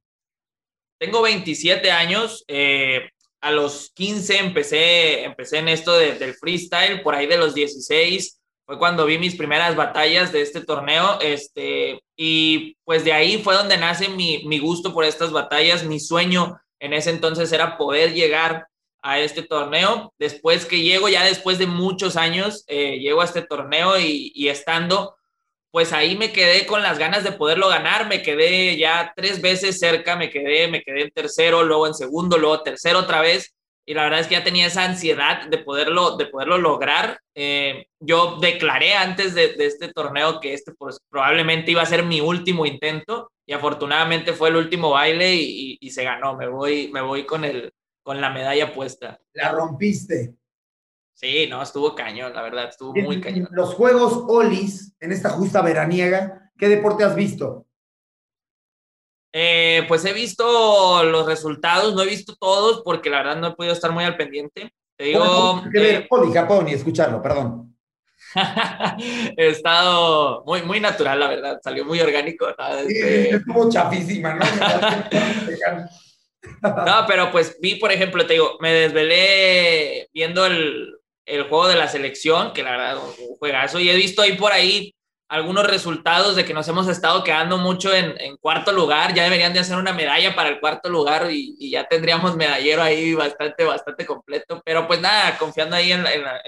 [0.98, 2.44] Tengo 27 años.
[2.48, 3.10] Eh,
[3.42, 8.78] a los 15 empecé, empecé en esto del freestyle, por ahí de los 16 fue
[8.78, 13.76] cuando vi mis primeras batallas de este torneo, este, y pues de ahí fue donde
[13.76, 18.66] nace mi, mi gusto por estas batallas, mi sueño en ese entonces era poder llegar
[19.02, 20.12] a este torneo.
[20.18, 24.48] Después que llego, ya después de muchos años, eh, llego a este torneo y, y,
[24.48, 25.16] estando,
[25.72, 28.06] pues ahí me quedé con las ganas de poderlo ganar.
[28.06, 32.36] Me quedé ya tres veces cerca, me quedé, me quedé en tercero, luego en segundo,
[32.36, 33.54] luego tercero otra vez.
[33.86, 37.18] Y la verdad es que ya tenía esa ansiedad de poderlo, de poderlo lograr.
[37.34, 42.20] Eh, yo declaré antes de, este torneo que este pues, probablemente iba a ser mi
[42.20, 46.36] último intento y afortunadamente fue el último baile y, y, y se ganó.
[46.36, 49.18] Me voy, me voy con el, con la medalla puesta.
[49.32, 50.34] La rompiste.
[51.22, 53.46] Sí, no, estuvo cañón, la verdad, estuvo muy cañón.
[53.52, 57.64] Los Juegos Olis, en esta justa veraniega, ¿qué deporte has visto?
[59.32, 63.54] Eh, pues he visto los resultados, no he visto todos porque la verdad no he
[63.54, 64.72] podido estar muy al pendiente.
[64.96, 65.62] Te digo.
[65.72, 67.76] que ver eh, Oli Japón y escucharlo, perdón.
[69.36, 72.48] he estado muy, muy natural, la verdad, salió muy orgánico.
[72.58, 72.68] ¿no?
[72.78, 73.24] Este...
[73.24, 74.44] Sí, estuvo chafísima, ¿no?
[76.60, 80.92] No, pero pues vi, por ejemplo, te digo, me desvelé viendo el,
[81.26, 84.52] el juego de la selección, que la verdad un juegazo, y he visto ahí por
[84.52, 84.94] ahí
[85.32, 89.60] algunos resultados de que nos hemos estado quedando mucho en, cuarto lugar, ya deberían de
[89.60, 94.60] hacer una medalla para el cuarto lugar y, ya tendríamos medallero ahí bastante, bastante completo,
[94.62, 96.04] pero pues nada, confiando ahí en,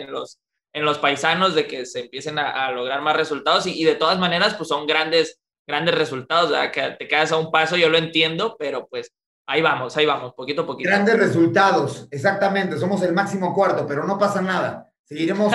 [0.09, 0.39] los,
[0.75, 4.19] en los paisanos de que se empiecen a, lograr más resultados y, y, de todas
[4.19, 6.71] maneras pues son grandes, grandes resultados, ¿verdad?
[6.71, 9.15] que te quedas a un paso, yo lo entiendo, pero pues
[9.47, 10.89] Ahí vamos, ahí vamos, poquito a poquito.
[10.89, 12.79] Grandes resultados, exactamente.
[12.79, 14.91] Somos el máximo cuarto, pero no pasa nada.
[15.05, 15.53] Seguiremos.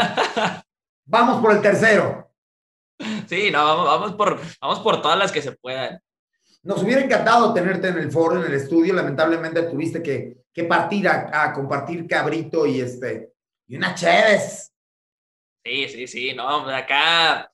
[1.05, 2.31] vamos por el tercero.
[3.27, 6.01] Sí, no, vamos, vamos, por, vamos por todas las que se puedan.
[6.61, 8.93] Nos hubiera encantado tenerte en el foro, en el estudio.
[8.93, 13.33] Lamentablemente tuviste que, que partir a, a, compartir cabrito y este
[13.69, 14.73] y una chéves.
[15.63, 17.51] Sí, sí, sí, no, acá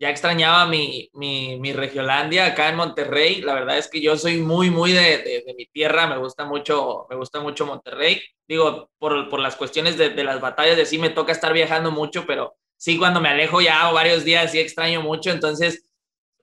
[0.00, 3.42] ya extrañaba mi, mi, mi, Regiolandia acá en Monterrey.
[3.42, 6.06] La verdad es que yo soy muy, muy de, de, de mi tierra.
[6.06, 8.18] Me gusta mucho, me gusta mucho Monterrey.
[8.48, 11.90] Digo, por, por las cuestiones de, de, las batallas de sí me toca estar viajando
[11.90, 15.30] mucho, pero sí cuando me alejo ya varios días sí extraño mucho.
[15.32, 15.84] Entonces,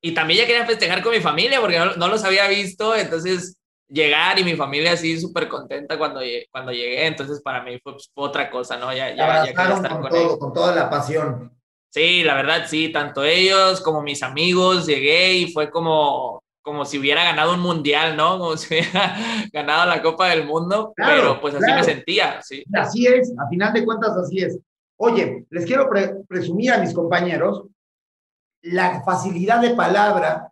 [0.01, 2.95] y también ya quería festejar con mi familia porque no, no los había visto.
[2.95, 3.57] Entonces,
[3.89, 7.07] llegar y mi familia así súper contenta cuando, cuando llegué.
[7.07, 8.93] Entonces, para mí fue, pues, otra cosa, ¿no?
[8.93, 11.56] Ya, ya, ya quería estar con, con, todo, con toda la pasión.
[11.89, 17.00] Sí, la verdad, sí, tanto ellos como mis amigos, llegué y fue como, como si
[17.00, 18.38] hubiera ganado un mundial, ¿no?
[18.38, 19.15] Como si hubiera
[19.54, 21.80] ganado la Copa del Mundo, claro, pero pues así claro.
[21.80, 22.63] me sentía, sí.
[22.73, 24.60] Así es, a final de cuentas así es.
[25.00, 27.63] Oye, les quiero pre presumir a mis compañeros
[28.63, 30.52] la facilidad de palabra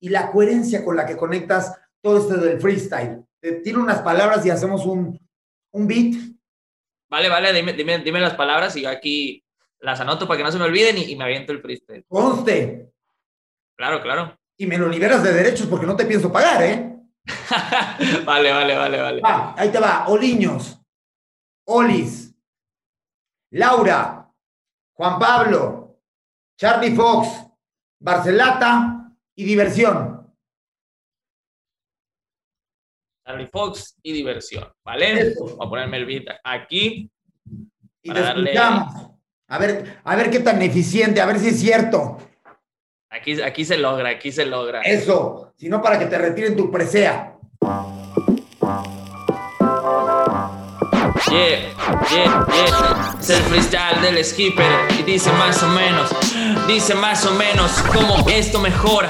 [0.00, 3.24] y la coherencia con la que conectas todo esto del freestyle.
[3.40, 5.18] Te tiro unas palabras y hacemos un,
[5.72, 6.14] un beat.
[7.10, 9.42] Vale, vale, dime, dime, dime las palabras y yo aquí
[9.80, 12.04] las anoto para que no se me olviden y, y me aviento el freestyle.
[12.08, 12.92] Conste.
[13.76, 14.36] Claro, claro.
[14.56, 16.96] Y me lo liberas de derechos porque no te pienso pagar, ¿eh?
[18.24, 19.20] vale, vale, vale, vale.
[19.20, 20.08] Va, ahí te va.
[20.08, 20.80] Oliños,
[21.66, 22.34] Olis,
[23.52, 24.28] Laura,
[24.94, 26.00] Juan Pablo,
[26.58, 27.28] Charlie Fox,
[28.00, 30.34] Barcelata y Diversión.
[33.24, 35.20] Charlie Fox y Diversión, ¿vale?
[35.20, 35.44] Eso.
[35.44, 37.10] Voy a ponerme el beat aquí.
[38.02, 38.50] Y te darle...
[38.50, 39.17] escuchamos.
[39.50, 42.18] A ver, a ver qué tan eficiente, a ver si es cierto.
[43.10, 44.82] Aquí, aquí se logra, aquí se logra.
[44.82, 47.34] Eso, si no para que te retiren tu presea.
[51.30, 51.72] Yeah,
[52.10, 53.16] yeah, yeah.
[53.18, 54.66] Es el freestyle del skipper
[54.98, 56.10] y dice más o menos,
[56.66, 59.08] dice más o menos cómo esto mejora.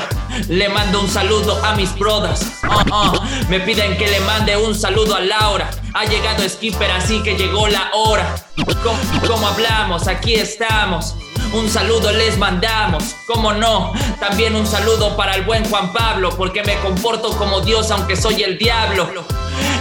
[0.48, 2.42] Le mando un saludo a mis brothers.
[2.62, 3.48] Uh -uh.
[3.48, 5.70] Me piden que le mande un saludo a Laura.
[5.94, 8.37] Ha llegado Skipper, así que llegó la hora.
[8.83, 11.14] Como, como hablamos, aquí estamos.
[11.53, 16.63] Un saludo les mandamos, como no, también un saludo para el buen Juan Pablo, porque
[16.63, 19.09] me comporto como Dios aunque soy el diablo.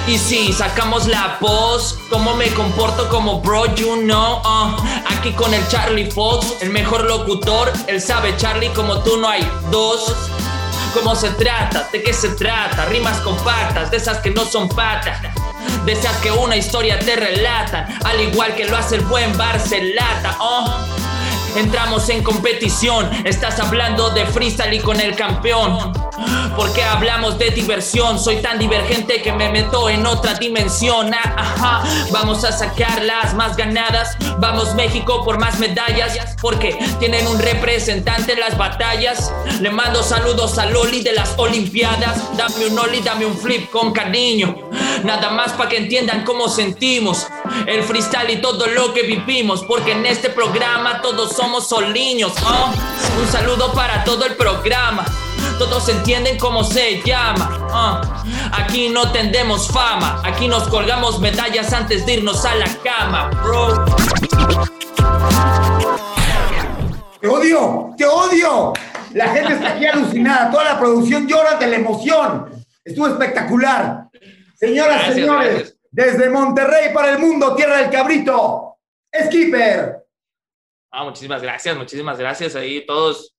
[0.08, 4.78] Y si sacamos la voz, como me comporto como bro, you know, uh,
[5.18, 9.46] aquí con el Charlie Fox, el mejor locutor, él sabe Charlie como tú no hay
[9.70, 10.16] dos.
[10.94, 11.90] ¿Cómo se trata?
[11.92, 12.86] ¿De qué se trata?
[12.86, 15.20] Rimas compactas, de esas que no son patas.
[15.86, 20.38] De esas que una historia te relatan, al igual que lo hace el buen Barcelata.
[20.40, 20.97] Oh.
[21.58, 23.10] Entramos en competición.
[23.26, 26.07] Estás hablando de freestyle y con el campeón.
[26.56, 28.20] Porque hablamos de diversión.
[28.20, 31.12] Soy tan divergente que me meto en otra dimensión.
[31.14, 31.84] Ah.
[32.12, 34.18] Vamos a sacar las más ganadas.
[34.40, 36.36] Vamos México por más medallas.
[36.42, 39.32] Porque tienen un representante en las batallas.
[39.60, 42.36] Le mando saludos a Loli de las Olimpiadas.
[42.38, 44.56] Dame un Oli, dame un flip con cariño.
[45.04, 47.28] Nada más para que entiendan cómo sentimos
[47.68, 49.64] el freestyle y todo lo que vivimos.
[49.64, 52.34] Porque en este programa todos somos soliños.
[53.20, 55.06] Un saludo para todo el programa.
[55.58, 57.68] Todos entienden cómo se llama.
[57.72, 58.24] ¿oh?
[58.54, 60.22] Aquí no tendemos fama.
[60.24, 63.86] Aquí nos colgamos medallas antes de irnos a la cama, bro.
[67.20, 67.94] ¡Te odio!
[67.98, 68.74] ¡Te odio!
[69.14, 70.52] La gente está aquí alucinada.
[70.52, 72.52] Toda la producción llora de la emoción.
[72.84, 74.08] Estuvo espectacular.
[74.56, 75.78] Señoras, Gracias, señores, gracias.
[75.92, 78.78] desde Monterrey para el mundo, Tierra del Cabrito,
[79.26, 80.04] Skipper.
[80.92, 83.37] Ah, muchísimas gracias, muchísimas gracias ahí todos.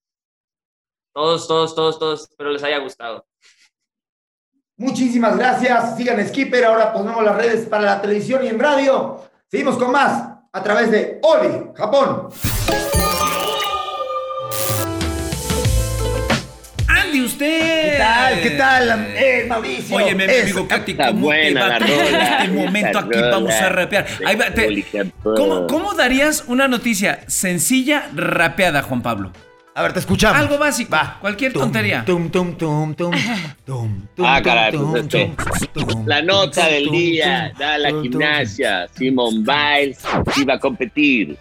[1.19, 2.21] Todos, todos, todos, todos.
[2.31, 3.27] Espero les haya gustado.
[4.77, 5.97] Muchísimas gracias.
[5.97, 6.65] Sigan Skipper.
[6.65, 9.21] Ahora ponemos las redes para la televisión y en radio.
[9.51, 12.29] Seguimos con más a través de Oli, Japón.
[16.87, 17.91] Andy, usted.
[17.91, 18.41] ¿Qué tal?
[18.41, 19.97] ¿Qué tal, eh, Mauricio?
[19.97, 22.99] Oye, mi Es- amigo Katy, Está ¿cómo te buena va la en rola, este momento
[23.01, 23.21] aquí?
[23.21, 24.07] Vamos a rapear.
[24.19, 25.13] de Ahí va, te- Oli Japón.
[25.37, 29.33] ¿cómo, ¿Cómo darías una noticia sencilla, rapeada, Juan Pablo?
[29.79, 30.37] A ver, te escuchamos.
[30.41, 31.19] Algo básico, Va.
[31.21, 32.03] cualquier Tum, tontería.
[32.05, 33.13] Tum, tum, tum, tum,
[33.65, 35.33] tum, tum, Ah, caray, tum, pues, este,
[35.73, 38.89] tum, tum, La nota tum, del tum, día da a la gimnasia.
[38.97, 39.99] Simon Biles
[40.37, 41.37] iba a competir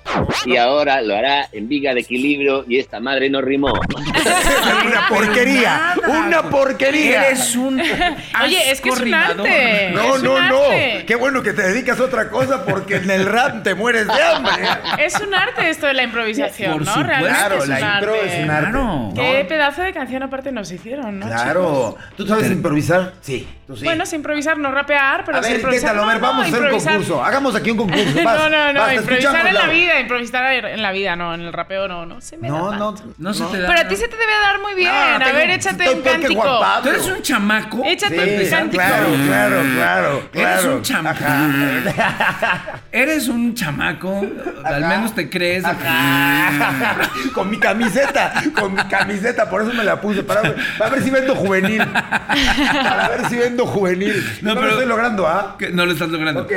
[0.46, 3.74] y ahora lo hará en viga de equilibrio y esta madre no rimó.
[4.86, 5.96] Una porquería.
[6.08, 7.26] Una porquería.
[7.30, 7.80] Eres un.
[8.44, 9.90] Oye, es que es un arte.
[9.96, 10.58] No, Es no, no.
[10.64, 11.06] arte.
[11.08, 14.22] Qué bueno que te dedicas a otra cosa porque en el rap te mueres de
[14.22, 14.54] hambre.
[15.00, 16.94] Es un arte esto de la improvisación, Por ¿no?
[16.94, 17.08] supuesto.
[17.08, 18.27] Realmente Claro, es un la intro arte.
[18.28, 18.72] Es un arte.
[18.72, 19.12] Claro.
[19.16, 21.28] Qué pedazo de canción aparte nos hicieron, ¿no?
[21.28, 21.96] Claro.
[22.16, 23.14] ¿Tú sabes improvisar?
[23.22, 23.84] Sí, sí.
[23.84, 25.98] Bueno, sin improvisar, no rapear, pero a ver, improvisar.
[25.98, 27.24] a ver, no, vamos a hacer un concurso.
[27.24, 28.04] Hagamos aquí un concurso.
[28.24, 31.42] Vas, no, no, no, vas, improvisar en la vida, improvisar en la vida, no, en
[31.42, 33.14] el rapeo no, no se me No, da no, tanto.
[33.18, 33.68] No se te da.
[33.68, 34.92] Pero a ti se te debe dar muy bien.
[34.92, 36.60] No, a tengo- ver, échate un cántico.
[36.84, 37.82] Tú eres un chamaco.
[37.86, 38.84] Échate Sí, un cántico.
[38.84, 41.24] claro, claro, claro, Eres un chamaco.
[41.26, 42.80] Ajá.
[42.92, 44.26] Eres un chamaco.
[44.64, 45.64] Al menos te crees.
[45.66, 46.96] Ajá.
[47.34, 50.42] Con mi camiseta, con mi camiseta, por eso me la puse, para,
[50.78, 51.84] para ver si vendo juvenil.
[51.86, 54.14] Para ver si vendo juvenil.
[54.42, 55.58] No, No, pero- lo estoy logrando, ¿ah?
[55.74, 56.42] No lo estás logrando.
[56.44, 56.52] Ok.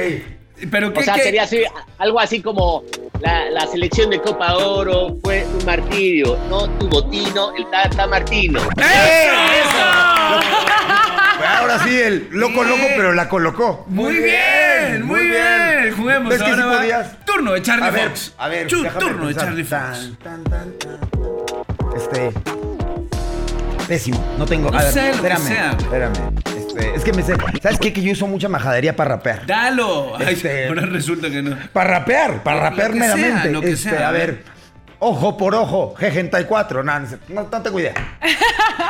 [0.70, 1.62] Pero qué, O sea, qué- sería así,
[1.96, 2.82] algo así como
[3.20, 8.60] la, la selección de Copa Oro fue un martirio, no tuvo Tino, el Tata Martino.
[11.60, 13.84] Ahora sí, el loco, loco, pero la colocó.
[13.88, 15.94] Muy bien, muy bien.
[15.96, 16.28] Juguemos.
[16.30, 16.76] ¿Ves que sí ahora va.
[16.78, 17.24] podías?
[17.24, 18.34] Turno de Charlie A ver, Fox.
[18.38, 19.34] a ver, turno de.
[19.34, 20.10] Charlie Fox.
[20.22, 21.96] Tan, tan, tan, tan.
[21.96, 22.32] Este.
[23.88, 24.22] Pésimo.
[24.38, 24.70] No tengo.
[24.70, 25.46] No a ver, sé lo que espérame.
[25.46, 25.70] sea.
[25.78, 26.14] Espérame.
[26.80, 27.34] Este, es que me sé.
[27.62, 27.92] ¿Sabes qué?
[27.92, 29.46] Que yo uso mucha majadería para rapear.
[29.46, 30.16] Dalo.
[30.16, 31.56] Ay, Este- ahora resulta que no.
[31.72, 33.42] Para rapear, para Lo rapear que meramente.
[33.42, 34.44] sea, lo que Este, sea, a ver.
[35.02, 36.84] Ojo por ojo, G64.
[36.84, 37.00] No,
[37.34, 37.94] no, no tengo idea.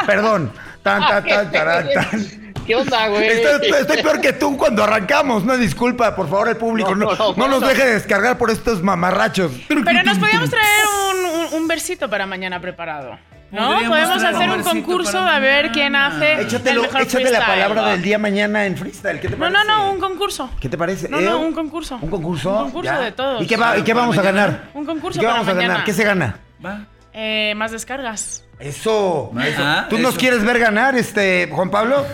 [0.07, 0.53] Perdón.
[0.83, 1.51] Tan, tan, tan,
[1.95, 2.53] tan.
[2.67, 3.27] ¿Qué onda, güey?
[3.29, 5.43] Estoy, estoy peor que tú cuando arrancamos.
[5.45, 6.95] Una disculpa, por favor, el público.
[6.95, 7.69] No, No, no, no nos no.
[7.69, 9.53] deje descargar por estos mamarrachos.
[9.69, 10.67] Pero nos podíamos traer
[11.13, 11.25] un,
[11.55, 13.19] un- un versito para mañana preparado.
[13.51, 13.69] ¿No?
[13.89, 16.47] Podemos hacer un concurso de ver quién hace el
[16.81, 19.19] mejor échate la palabra del día mañana en freestyle.
[19.21, 19.65] ¿Qué te No, parece?
[19.67, 20.51] no, no, un concurso.
[20.61, 21.09] ¿Qué te parece?
[21.09, 21.23] No, ¿Eh?
[21.25, 21.99] no, un concurso.
[22.01, 22.51] ¿Un concurso?
[22.51, 23.01] Un concurso Ya.
[23.01, 23.43] de todos.
[23.43, 24.69] ¿Y qué, va- y qué vamos a ganar?
[24.75, 25.69] Un concurso ¿Y ¿Qué para vamos a ganar?
[25.69, 25.85] mañana.
[25.85, 26.37] ¿Qué se gana?
[26.65, 26.85] Va.
[27.13, 28.45] Eh, más descargas.
[28.61, 29.33] Eso.
[29.59, 32.07] Ah, ¿Tú nos quieres ver ganar, este, Juan Pablo?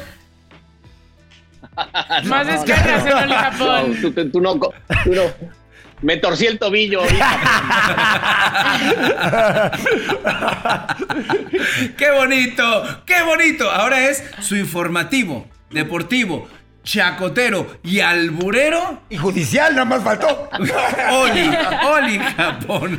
[2.25, 3.97] más descargas en Oli No, Japón.
[4.01, 4.71] tú, tú- tú no, tú
[5.15, 5.23] no.
[6.03, 7.03] Me torcí el tobillo.
[11.97, 13.03] ¡Qué bonito!
[13.07, 13.71] ¡Qué bonito!
[13.71, 16.49] Ahora es su informativo, deportivo,
[16.87, 19.01] chacotero y alburero.
[19.11, 20.49] Y judicial, nada más faltó.
[21.21, 21.51] Oli,
[21.93, 22.99] Oli Japón.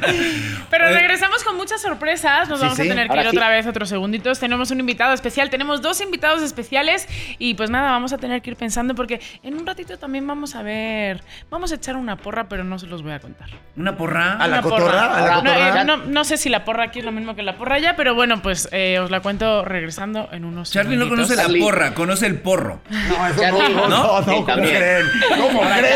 [0.69, 2.49] Pero regresamos con muchas sorpresas.
[2.49, 2.83] Nos Sí, vamos sí.
[2.85, 3.37] a tener que Ahora ir sí.
[3.37, 4.39] otra vez otros segunditos.
[4.39, 5.49] Tenemos un invitado especial.
[5.49, 7.07] Tenemos dos invitados especiales.
[7.39, 10.55] Y pues nada, vamos a tener que ir pensando porque en un ratito también vamos
[10.55, 11.23] a ver.
[11.49, 13.49] Vamos a echar una porra, pero no se los voy a contar.
[13.77, 14.33] Una porra.
[14.33, 15.15] A la cotorra, porra.
[15.17, 17.43] a la No, eh, no, no sé si la porra aquí es lo mismo que
[17.43, 21.05] la porra ya, pero bueno, pues eh, os la cuento regresando en unos Charlie no
[21.05, 21.35] segunditos.
[21.37, 22.81] conoce la porra, conoce el porro.
[22.89, 25.05] No, eso no, no, no, ¿cómo creen?
[25.29, 25.87] ¿Cómo Ahora,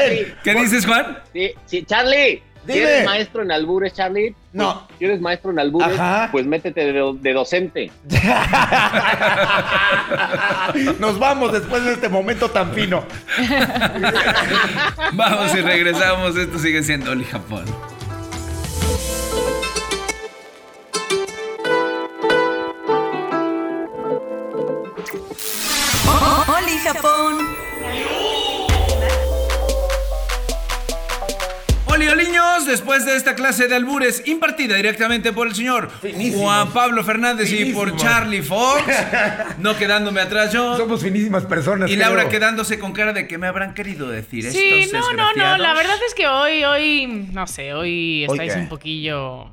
[0.44, 1.18] ¿Qué dices, Juan?
[1.66, 2.44] Sí, Charlie.
[2.66, 2.84] Dime.
[2.84, 4.36] Eres maestro en albures, Charlie.
[4.54, 4.88] No.
[5.00, 6.00] Si eres maestro en albures,
[6.32, 7.92] pues métete de, de docente.
[11.00, 13.04] Nos vamos después de este momento tan fino.
[15.14, 16.36] vamos y regresamos.
[16.36, 17.66] Esto sigue siendo Oli Japón.
[26.48, 27.38] Oli Japón.
[32.02, 36.42] Olioliños, después de esta clase de albures impartida directamente por el señor Finísimos.
[36.42, 37.96] Juan Pablo Fernández y por.
[37.96, 38.82] Charlie Fox,
[39.60, 41.90] no quedándome atrás yo, Somos finísimas personas.
[41.92, 42.32] y Laura creo.
[42.32, 45.58] quedándose con cara de que me habrán querido decir Sí, estos no, no, no.
[45.58, 49.52] La verdad es que hoy, hoy, no sé, hoy ¿Hoy estáis un poquillo.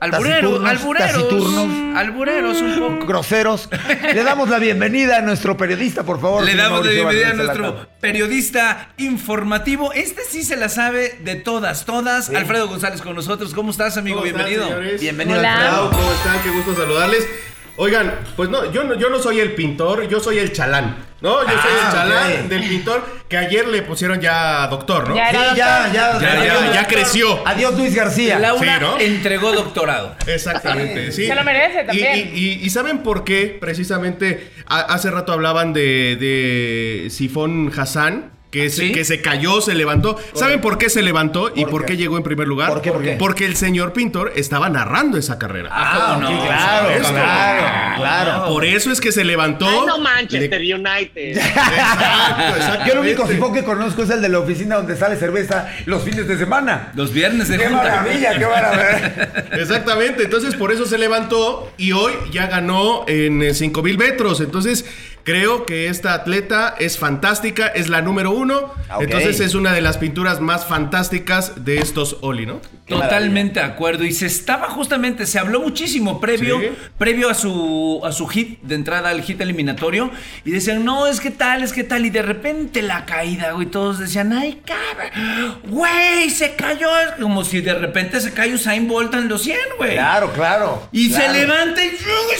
[0.00, 0.62] Albureros,
[0.98, 3.06] Taciturnos, albureros, un poco.
[3.06, 3.70] Groseros.
[4.12, 6.44] Le damos la bienvenida a nuestro periodista, por favor.
[6.44, 9.92] Le damos la bienvenida a nuestro periodista informativo.
[9.94, 12.28] Este sí se la sabe de todas, todas.
[12.28, 13.54] Alfredo González con nosotros.
[13.54, 14.18] ¿Cómo estás, amigo?
[14.18, 14.98] ¿Cómo están, Bienvenido.
[15.00, 15.54] Bienvenido, Hola.
[15.54, 15.90] Alfredo.
[15.90, 16.42] ¿Cómo están?
[16.42, 17.26] Qué gusto saludarles.
[17.76, 20.96] Oigan, pues no, yo no, yo no soy el pintor, yo soy el chalán.
[21.20, 22.48] No, yo soy Ah, el chalán ok.
[22.50, 25.16] del pintor que ayer le pusieron ya doctor, ¿no?
[25.16, 25.92] Ya Sí, era ya, doctor.
[25.94, 27.42] ya, Ya, ya, ya creció.
[27.48, 28.38] Adiós, Luis García.
[28.38, 28.98] Laura Sí, ¿no?
[29.00, 30.14] entregó doctorado.
[30.26, 31.26] Exactamente, sí.
[31.26, 32.30] Se lo merece Y- también.
[32.34, 33.56] Y, y- y ¿saben por qué?
[33.60, 38.30] Precisamente a- hace rato hablaban de, de Sifón Hassan.
[38.54, 38.92] Que se, ¿Sí?
[38.92, 40.16] que se cayó, se levantó.
[40.32, 41.94] ¿Saben por qué se levantó y ¿Por por qué?
[41.94, 42.68] qué llegó en primer lugar?
[42.68, 43.16] ¿Por qué, por qué?
[43.18, 45.70] Porque el señor pintor estaba narrando esa carrera.
[45.72, 47.08] Ah, ok, no, claro, esto.
[47.12, 48.46] claro, claro.
[48.46, 49.66] Por eso es que se levantó.
[49.68, 51.36] Ay, no Manchester Le- United.
[51.36, 52.84] Exacto, exacto.
[52.86, 56.04] Yo el único sifón que conozco es el de la oficina donde sale cerveza los
[56.04, 56.92] fines de semana.
[56.94, 57.82] Los viernes de ¡Qué junta.
[57.82, 59.32] maravilla, qué maravilla!
[59.52, 64.40] Exactamente, entonces por eso se levantó y hoy ya ganó en eh, 5000 metros.
[64.40, 64.84] Entonces
[65.24, 68.72] creo que esta atleta es fantástica, es la número uno.
[68.88, 68.98] Ah.
[69.00, 72.60] Entonces es una de las pinturas más fantásticas de estos Oli, ¿no?
[72.86, 74.04] Totalmente de acuerdo.
[74.04, 76.68] Y se estaba justamente, se habló muchísimo previo, Sí.
[76.98, 80.10] previo a su a su hit de entrada al hit eliminatorio.
[80.44, 82.04] Y decían, no, es que tal, es que tal.
[82.06, 83.66] Y de repente la caída, güey.
[83.66, 86.88] Todos decían, ay, cabrón, güey, se cayó.
[87.20, 89.92] Como si de repente se cayó Usain Bolt en los 100, güey.
[89.94, 90.88] Claro, claro.
[90.92, 91.32] Y claro.
[91.32, 91.90] se levanta y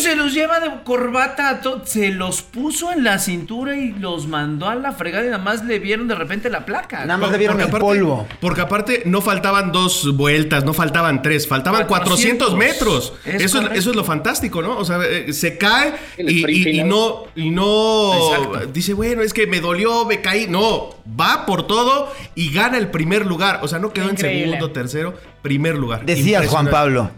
[0.03, 4.75] se los lleva de corbata Se los puso en la cintura y los mandó a
[4.75, 7.05] la fregada y nada más le vieron de repente la placa.
[7.07, 8.27] Nada más le vieron el aparte, polvo.
[8.41, 13.13] Porque aparte no faltaban dos vueltas, no faltaban tres, faltaban 400, 400 metros.
[13.25, 13.79] Es eso, es, correcto.
[13.79, 14.77] eso es lo fantástico, ¿no?
[14.77, 18.67] O sea, eh, se cae y, no, y no Exacto.
[18.73, 20.47] dice, bueno, es que me dolió, me caí.
[20.49, 23.61] No, va por todo y gana el primer lugar.
[23.63, 24.45] O sea, no quedó Increíble.
[24.45, 26.05] en segundo, tercero, primer lugar.
[26.05, 26.69] Decías, Juan.
[26.69, 27.11] Pablo.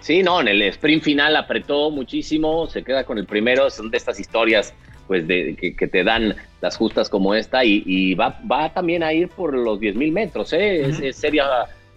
[0.00, 3.96] Sí, no, en el sprint final apretó muchísimo, se queda con el primero, son de
[3.96, 4.74] estas historias
[5.06, 9.02] pues de que, que te dan las justas como esta y, y va, va también
[9.02, 10.86] a ir por los 10 mil metros, ¿eh?
[10.86, 11.44] Es- es, seria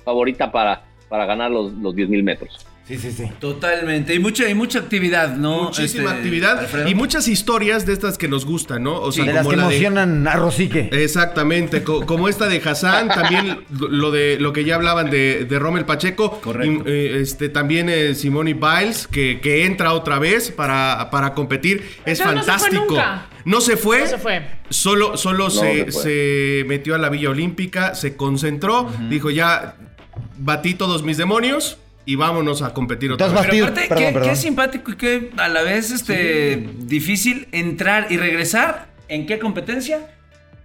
[0.04, 2.66] favorita para, para ganar los, los 10 mil metros.
[2.88, 3.24] Sí, sí, sí.
[3.40, 4.16] Totalmente.
[4.16, 5.64] Y mucha, y mucha actividad, ¿no?
[5.66, 6.88] Muchísima Este, actividad Alfredo.
[6.88, 8.96] y muchas historias de estas que nos gustan, ¿no?
[9.02, 10.90] O sea, de las como que la de- emocionan a Rosique.
[10.94, 15.60] Exactamente, co- como esta de Hassan, también lo de lo que ya hablaban de, de
[15.60, 16.84] Rommel Pacheco, Correcto.
[16.90, 21.84] y, eh, este también eh, Simone Biles que, que entra otra vez para, para competir,
[22.06, 22.86] es Entonces no se fue fantástico.
[22.90, 23.26] nunca.
[23.44, 24.42] No se fue, No se fue.
[24.70, 26.02] solo, solo se, se fue.
[26.04, 29.76] se metió a la Villa Olímpica, se concentró, dijo ya
[30.38, 33.36] batí todos mis demonios y vámonos a competir otra vez.
[33.36, 34.30] Pero Batido, aparte, perdón, qué, perdón.
[34.30, 38.88] qué simpático y qué a la vez este, difícil entrar y regresar.
[39.10, 40.00] ¿En qué competencia?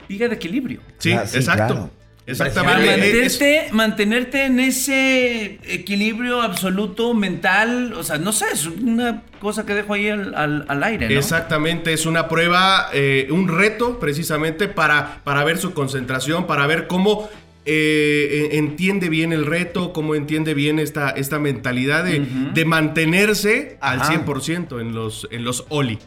[0.09, 0.81] Liga de equilibrio.
[0.99, 1.75] Sí, Ah, sí, exacto.
[1.75, 1.91] claro.
[2.25, 2.87] Para Exactamente.
[2.87, 9.75] Mantenerte, mantenerte en ese equilibrio absoluto mental, o sea, no sé, es una cosa que
[9.75, 11.19] dejo ahí al, al- al aire, ¿no?
[11.19, 16.87] Exactamente, es una prueba, eh, un reto precisamente para, para ver su concentración, para ver
[16.87, 17.29] cómo
[17.65, 22.21] eh, en- entiende bien el reto, cómo entiende bien esta, esta mentalidad de,
[22.55, 24.09] de mantenerse Ajá.
[24.09, 25.99] al 100% en los, en los Oli.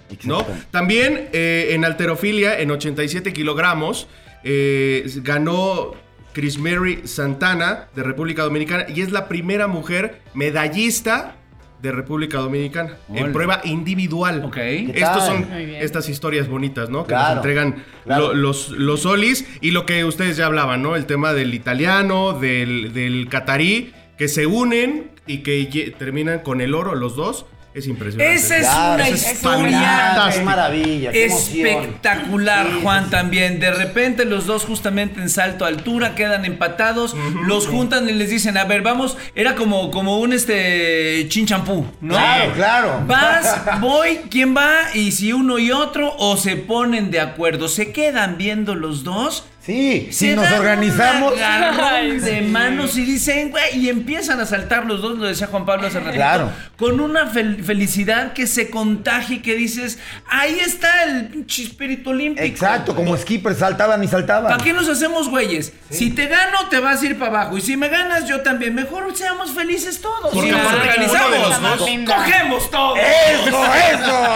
[0.71, 4.07] También eh, en alterofilia, en 87 kilogramos,
[4.43, 5.93] eh, ganó
[6.33, 11.37] Chris Mary Santana de República Dominicana y es la primera mujer medallista
[11.85, 14.43] de República Dominicana en prueba individual.
[14.45, 14.55] Ok.
[14.55, 17.03] ¿Qué Estos son estas historias bonitas, ¿no?
[17.03, 18.27] Que Claro, nos entregan claro.
[18.29, 20.95] lo- los, los solis y lo que ustedes ya hablaban, ¿no?
[20.95, 26.73] El tema del italiano, del, del catarí, que se unen y que terminan con el
[26.75, 27.45] oro los dos.
[27.75, 28.33] Es impresionante.
[28.33, 30.31] Esa es Claro, una es historia.
[30.33, 33.11] Qué maravilla, qué espectacular, Juan, sí, sí.
[33.11, 33.59] también.
[33.59, 38.29] De repente los dos justamente en salto a altura quedan empatados, los juntan y les
[38.29, 42.15] dicen, a ver, vamos, era como, como un este chinchampú, ¿no?
[42.15, 43.03] Claro, claro.
[43.07, 44.93] Vas, voy, ¿quién va?
[44.93, 49.43] Y si uno y otro o se ponen de acuerdo, se quedan viendo los dos
[49.65, 51.33] Sí, si nos organizamos.
[51.35, 55.87] de manos y dicen, güey, y empiezan a saltar los dos, lo decía Juan Pablo
[55.87, 56.51] hace ratito, Claro.
[56.77, 59.97] con una fel- felicidad que se contagia y que dices,
[60.29, 62.45] ahí está el pinche espíritu olímpico.
[62.45, 64.51] Exacto, como skipper saltaban y saltaban.
[64.51, 65.73] ¿Para qué nos hacemos güeyes?
[65.89, 67.57] Si te gano, te vas a ir para abajo.
[67.57, 68.75] Y si me ganas, yo también.
[68.75, 70.31] Mejor seamos felices todos.
[70.33, 72.99] Porque Si nos organizamos, dos- cogemos todos.
[72.99, 74.27] ¡Eso, eso!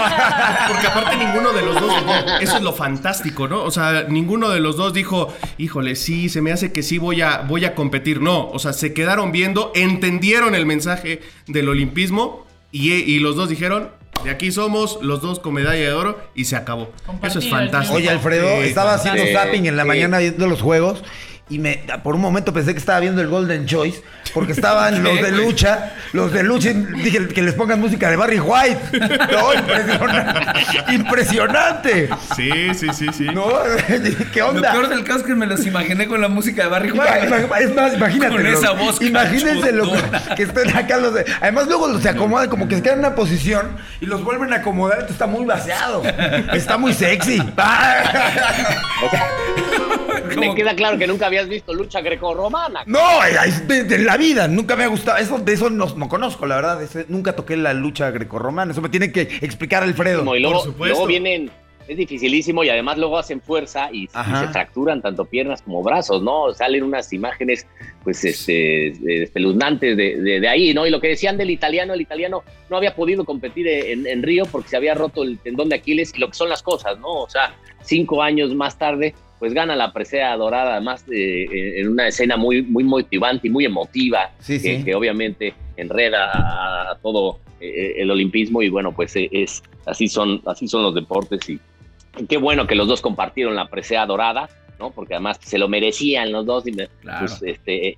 [0.69, 1.93] Porque aparte ninguno de los dos,
[2.41, 3.63] eso es lo fantástico, ¿no?
[3.63, 5.18] O sea, ninguno de los dos dijo,
[5.57, 8.21] híjole, sí, se me hace que sí voy a, voy a competir.
[8.21, 13.49] No, o sea, se quedaron viendo, entendieron el mensaje del olimpismo y, y los dos
[13.49, 13.89] dijeron,
[14.23, 16.91] de aquí somos, los dos con medalla de oro y se acabó.
[17.23, 17.97] Eso es fantástico.
[17.97, 21.03] Oye, Alfredo, Sí, estaba haciendo zapping en la mañana viendo los juegos
[21.49, 24.01] y me por un momento pensé que estaba viendo el Golden Choice
[24.33, 28.15] porque estaban los de lucha, los de lucha, y dije que les pongan música de
[28.15, 28.99] Barry White.
[29.31, 30.59] No, impresionante.
[30.93, 32.09] Impresionante.
[32.35, 33.23] Sí, sí, sí, sí.
[33.25, 33.45] No,
[34.33, 34.71] ¿qué Lo onda?
[34.71, 37.29] peor del caso es que me los imaginé con la música de Barry White.
[37.61, 38.35] Es más, imagínate.
[38.35, 39.91] Con esa voz Imagínense lo
[40.35, 41.25] que estén acá los de.
[41.41, 44.53] Además, luego los se acomodan como que se quedan en una posición y los vuelven
[44.53, 44.99] a acomodar.
[44.99, 46.03] Esto está muy vaciado.
[46.53, 47.41] Está muy sexy.
[50.37, 52.83] Me queda claro que nunca habías visto lucha grecorromana.
[52.85, 55.17] No, es de, de la vida, nunca me ha gustado.
[55.17, 56.81] Eso, de eso no, no conozco, la verdad.
[56.83, 58.71] Eso- nunca toqué la lucha grecorromana.
[58.71, 60.35] Eso me tiene que explicar Alfredo.
[60.35, 60.93] Y luego, supuesto.
[60.95, 61.51] luego vienen,
[61.89, 66.53] es dificilísimo y además luego hacen fuerza y, se fracturan tanto piernas como brazos, ¿no?
[66.53, 67.65] Salen unas imágenes,
[68.03, 70.85] pues, este, eh, espeluznantes de, de- de ahí, ¿no?
[70.85, 74.45] Y lo que decían del italiano, el italiano no había podido competir en, en Río
[74.51, 77.07] porque se había roto el tendón de Aquiles y lo que son las cosas, ¿no?
[77.23, 82.07] O sea, cinco años más tarde, pues gana la presea dorada, además eh, en una
[82.07, 84.83] escena muy, muy motivante y muy emotiva, Sí, que, sí.
[84.83, 86.29] que obviamente enreda
[86.91, 90.93] a, todo eh, el olimpismo y bueno, pues eh, es así son, así son los
[90.93, 91.57] deportes y
[92.27, 94.49] qué bueno que los dos compartieron la presea dorada,
[94.79, 94.91] ¿no?
[94.91, 97.19] Porque además se lo merecían los dos y me- Claro.
[97.27, 97.97] pues este eh,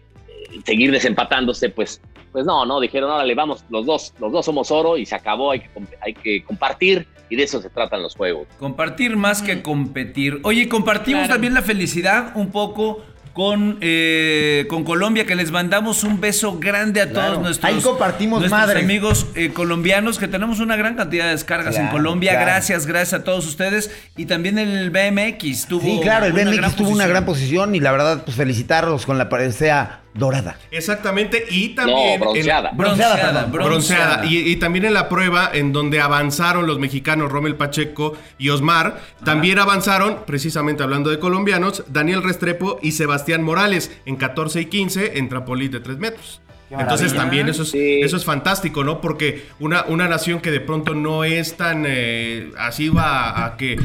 [0.66, 2.02] seguir desempatándose, pues
[2.32, 5.52] pues no, no, dijeron, órale, vamos, los dos, los dos somos oro y se acabó,
[5.52, 8.48] hay que, comp- hay que compartir y de eso se tratan los juegos.
[8.58, 10.40] Compartir más que competir.
[10.44, 11.34] Oye, compartimos Claro.
[11.34, 13.04] también la felicidad un poco
[13.34, 17.34] con, eh, con Colombia, que les mandamos un beso grande a Claro.
[17.34, 18.80] todos nuestros, Ahí compartimos nuestros madre.
[18.82, 22.32] amigos eh, colombianos, que tenemos una gran cantidad de descargas en Colombia.
[22.32, 22.46] claro.
[22.46, 23.92] Gracias, gracias a todos ustedes.
[24.18, 25.82] Y también el BMX tuvo.
[25.82, 29.30] Sí, claro, el BMX tuvo una gran posición y la verdad, pues felicitarlos con la
[29.30, 30.58] presea dorada.
[30.72, 32.20] Exactamente, y también...
[32.20, 32.70] no, bronceada.
[32.72, 33.52] en- Bronceada, Bronceada, perdón.
[33.52, 34.06] bronceada.
[34.18, 34.26] Bronceada.
[34.26, 39.00] Y, y también en la prueba en donde avanzaron los mexicanos Rommel Pacheco y Osmar,
[39.24, 45.18] también avanzaron, precisamente hablando de colombianos, Daniel Restrepo y Sebastián Morales en 14 y 15
[45.18, 46.42] en trampolín de 3 metros.
[46.70, 48.00] Entonces también eso es, Sí.
[48.02, 49.02] eso es fantástico, ¿no?
[49.02, 53.76] Porque una, una nación que de pronto no es tan eh, así va a que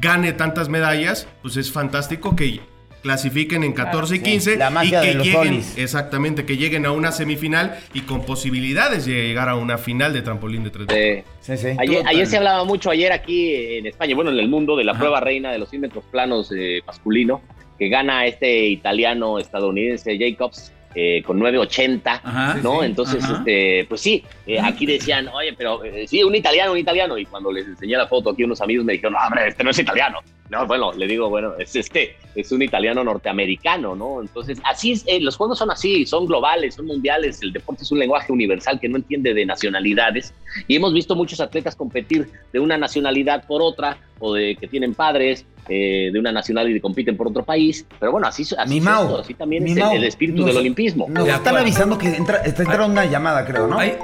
[0.00, 2.60] gane tantas medallas, pues es fantástico que
[3.06, 5.78] clasifiquen en 14 y 15 La magia y que de los lleguen, solis.
[5.78, 10.22] exactamente, que lleguen a una semifinal y con posibilidades de llegar a una final de
[10.22, 11.68] trampolín de 3 Eh, Sí, sí.
[11.78, 14.98] Ayer, se hablaba mucho, ayer aquí en España, bueno, en el mundo, de la Ajá.
[14.98, 17.40] prueba reina de los 100 metros planos eh, masculino,
[17.78, 22.54] que gana este italiano estadounidense Jacobs eh, con 9.80, Ajá.
[22.60, 22.72] ¿no?
[22.72, 22.86] Sí, sí.
[22.86, 23.34] Entonces, Ajá.
[23.38, 27.24] este, pues sí, eh, aquí decían, oye, pero eh, sí, un italiano, un italiano, y
[27.26, 29.78] cuando les enseñé la foto aquí unos amigos me dijeron, no, hombre, este no es
[29.78, 30.18] italiano.
[30.48, 34.20] No, bueno, le digo, bueno, es este, es un italiano norteamericano, ¿no?
[34.22, 37.90] Entonces, así es, eh, los juegos son así, son globales, son mundiales, el deporte es
[37.90, 40.32] un lenguaje universal que no entiende de nacionalidades,
[40.68, 44.94] y hemos visto muchos atletas competir de una nacionalidad por otra, o de que tienen
[44.94, 48.78] padres eh, de una nacionalidad y compiten por otro país, pero bueno, así, así, Mi
[48.78, 51.06] es Mau, esto, así también mi es el- Mau, el, espíritu nos- del olimpismo.
[51.08, 53.78] Nos están avisando que entra, está entrando una llamada, creo, ¿no?
[53.80, 53.94] Ay,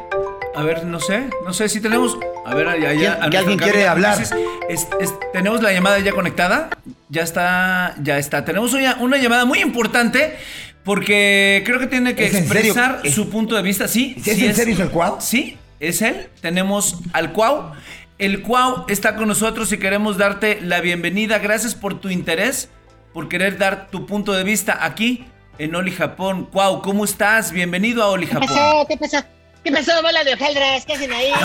[0.55, 2.17] a ver, no sé, no sé si tenemos.
[2.45, 4.17] A ver, allá, ¿Quién- a que nuestro alguien cabina quiere hablar?
[4.19, 4.35] Ulises,
[4.69, 6.71] es- es- tenemos la llamada ya conectada.
[7.09, 8.45] Ya está, ya está.
[8.45, 10.37] Tenemos una, una llamada muy importante
[10.85, 13.89] porque creo que tiene que expresar ¿Es- su punto de vista.
[13.89, 15.17] Sí, ¿Es sí en serio es el Cuau?
[15.21, 16.29] Sí, es él.
[16.41, 17.73] Tenemos al Cuau.
[18.19, 21.39] El Cuau está con nosotros y queremos darte la bienvenida.
[21.39, 22.69] Gracias por tu interés,
[23.13, 25.25] por querer dar tu punto de vista aquí
[25.59, 26.47] en Oli Japón.
[26.53, 27.53] Cuau, ¿cómo estás?
[27.53, 28.49] Bienvenido a Oli ¿Qué Japón.
[28.49, 28.87] pasó?
[28.89, 29.19] ¿Qué pasó?
[29.65, 30.85] ¿Qué pasó, bola de hojaldras?
[30.85, 31.33] ¿Qué hacen ahí?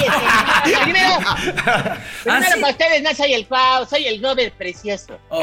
[0.65, 1.18] Este, primero, primero
[2.26, 2.59] Ah, sí.
[2.59, 5.20] para ustedes no soy el Cuau, soy el Gober precioso.
[5.30, 5.39] Oh,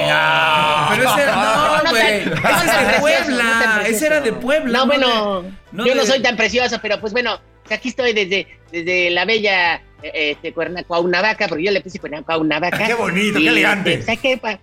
[0.90, 2.04] pero ese No, no, güey.
[2.04, 3.82] Ese es de no Puebla.
[3.86, 4.78] Ese era de Puebla.
[4.78, 8.48] No, bueno, no yo no de- soy tan precioso, pero pues bueno, aquí estoy desde,
[8.72, 12.86] desde la bella eh, este, Cuaunavaca, porque yo le puse Cuerna, Cuaunavaca.
[12.86, 13.92] Qué bonito, Y, qué elegante.
[13.94, 14.58] este, ¿sabes qué?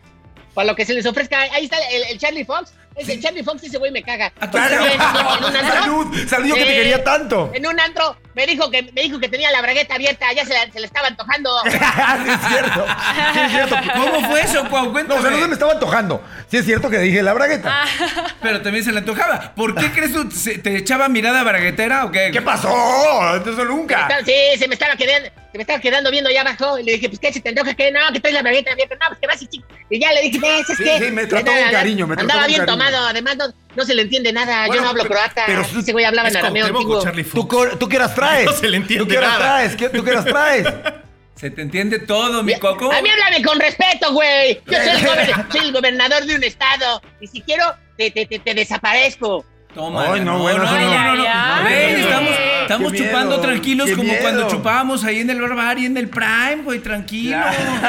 [0.53, 2.73] Para lo que se les ofrezca, ahí está el, el Charlie Fox.
[2.93, 4.33] Es el Charlie Fox, ese güey me caga.
[4.41, 6.27] Un antro, ¡Salud!
[6.27, 6.47] ¡Salud!
[6.49, 7.49] Yo que te quería tanto.
[7.53, 10.53] en un antro, me dijo que me dijo que tenía la bragueta abierta, ya se,
[10.53, 11.49] la- se le estaba antojando.
[11.63, 12.85] sí, es cierto.
[13.33, 13.75] Sí, es cierto.
[13.95, 14.83] ¿Cómo fue eso, Cuau?
[14.83, 15.21] No, o Cuéntame.
[15.21, 16.21] sea, no se me estaba antojando.
[16.49, 17.85] Sí, es cierto que dije la bragueta.
[18.41, 19.53] Pero también se le antojaba.
[19.55, 20.29] ¿Por qué crees tú?
[20.29, 22.29] ¿Se- ¿Te echaba mirada braguetera o qué?
[22.33, 22.69] ¿Qué pasó?
[23.37, 24.09] Eso nunca.
[24.25, 26.79] Sí, se me estaba quedando, se me estaba quedando viendo allá abajo.
[26.79, 27.73] Y le dije, pues, ¿qué se te antoja?
[27.73, 27.91] ¿Qué?
[27.91, 28.95] No, que traes la bragueta abierta.
[28.95, 29.65] No, pues, que vas y chico.
[29.89, 30.69] Y ya le dije, ¿ves?
[30.69, 30.97] Es Sí, que.
[30.99, 32.77] sí, me trató Andaba- con cariño, me trató Andaba bien cariño.
[32.77, 33.07] tomado.
[33.07, 33.45] Además, no,
[33.75, 34.67] no se le entiende nada.
[34.67, 35.43] Bueno, Yo no hablo pero- croata.
[35.45, 37.03] pero Ese güey hablaba en ¿Es arameo antiguo.
[37.03, 38.45] ¿Tú, ¿Tú qué horas traes?
[38.45, 39.75] No se le entiende ¿Tú qué horas traes?
[39.75, 40.67] ¿Qué- ¿Tú qué horas traes?
[41.35, 42.91] Se te entiende todo, mi coco.
[42.91, 44.61] A mí háblame con respeto, güey.
[44.67, 47.01] Yo soy el, gober- soy el gobernador de un estado.
[47.19, 47.65] Y si quiero,
[47.97, 49.43] te, te, te, te desaparezco.
[49.73, 50.13] Toma.
[50.13, 51.03] Ay, no, bueno, no, eso no, no.
[51.03, 51.25] no, no.
[51.27, 52.50] Ay, Güey, ay, estamos, ay.
[52.73, 54.21] Estamos chupando tranquilos como miedo.
[54.21, 57.37] cuando chupábamos ahí en el barbar y en el Prime, güey, tranquilo.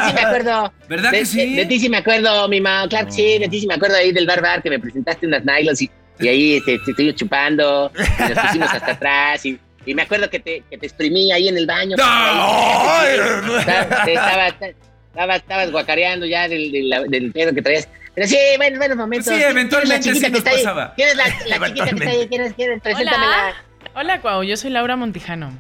[0.09, 0.73] Sí me acuerdo.
[0.89, 1.51] ¿Verdad de, que sí?
[1.55, 2.89] De, de ti sí me acuerdo, mi mamá.
[2.89, 5.27] Claro que sí, de ti sí me acuerdo ahí del bar bar que me presentaste
[5.27, 7.91] unas nylons y, y ahí te, te estoy chupando.
[7.97, 11.49] Y nos pusimos hasta atrás y, y me acuerdo que te, que te exprimí ahí
[11.49, 11.97] en el baño.
[12.03, 13.19] Ay,
[13.59, 17.89] Estaba- estaba- estaba- estabas guacareando ya del, del, del pedo que traías.
[18.15, 19.35] Pero sí, bueno, buenos momentos.
[19.35, 20.57] Sí, eventualmente ¿Quién es la chiquita sí que nos está ahí?
[20.65, 20.93] pasaba.
[20.95, 22.27] ¿Quién es la, la chiquita que está ahí?
[22.29, 22.53] ¿Quién es?
[22.55, 22.83] ¿Quién es?
[22.83, 23.27] Preséntamela.
[23.27, 23.55] Hola.
[23.95, 24.43] Hola, Cuau.
[24.43, 25.53] Yo soy Laura Montijano.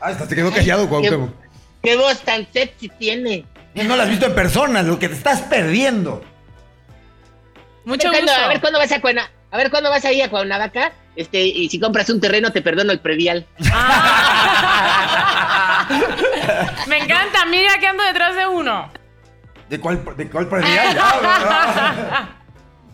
[0.00, 1.30] Ah, hasta se quedó callado, Cuauhtémoc.
[1.82, 3.46] ¿Qué voz tan sexy tiene?
[3.74, 6.22] No la has visto en persona, lo que te estás perdiendo.
[7.84, 8.32] Mucho gusto.
[8.32, 11.68] A ver cuándo vas a Cuerna, a ver cuándo vas ahí a Cuernavaca, este, y
[11.68, 13.46] si compras un terreno te perdono el predial.
[16.86, 17.46] Me encanta.
[17.46, 18.90] Mira que ando detrás de uno.
[19.68, 20.98] ¿De cuál, de cuál predial?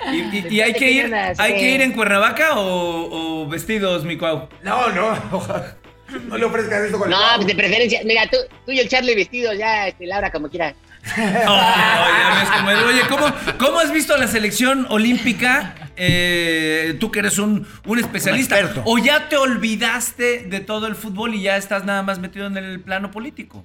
[0.04, 4.04] Ya, ¿Y, y- y hay que ir hay que ir en Cuernavaca o, o vestidos,
[4.04, 4.48] mi Cuau?
[4.62, 5.16] No, no.
[6.28, 8.88] No le ofrezcas eso con el No, pues de preferencia, mira, tú, tú y el
[8.88, 10.72] Charlie vestidos, ya, este, Laura, como quiera.
[11.16, 12.78] Oh, ya ves cómo es.
[12.84, 13.26] Oye, ¿cómo,
[13.58, 15.74] cómo has visto la selección olímpica?
[15.96, 18.56] Eh, tú que eres un, un especialista.
[18.60, 18.82] Un.
[18.84, 22.56] ¿O ya te olvidaste de todo el fútbol y ya estás nada más metido en
[22.56, 23.64] el plano político?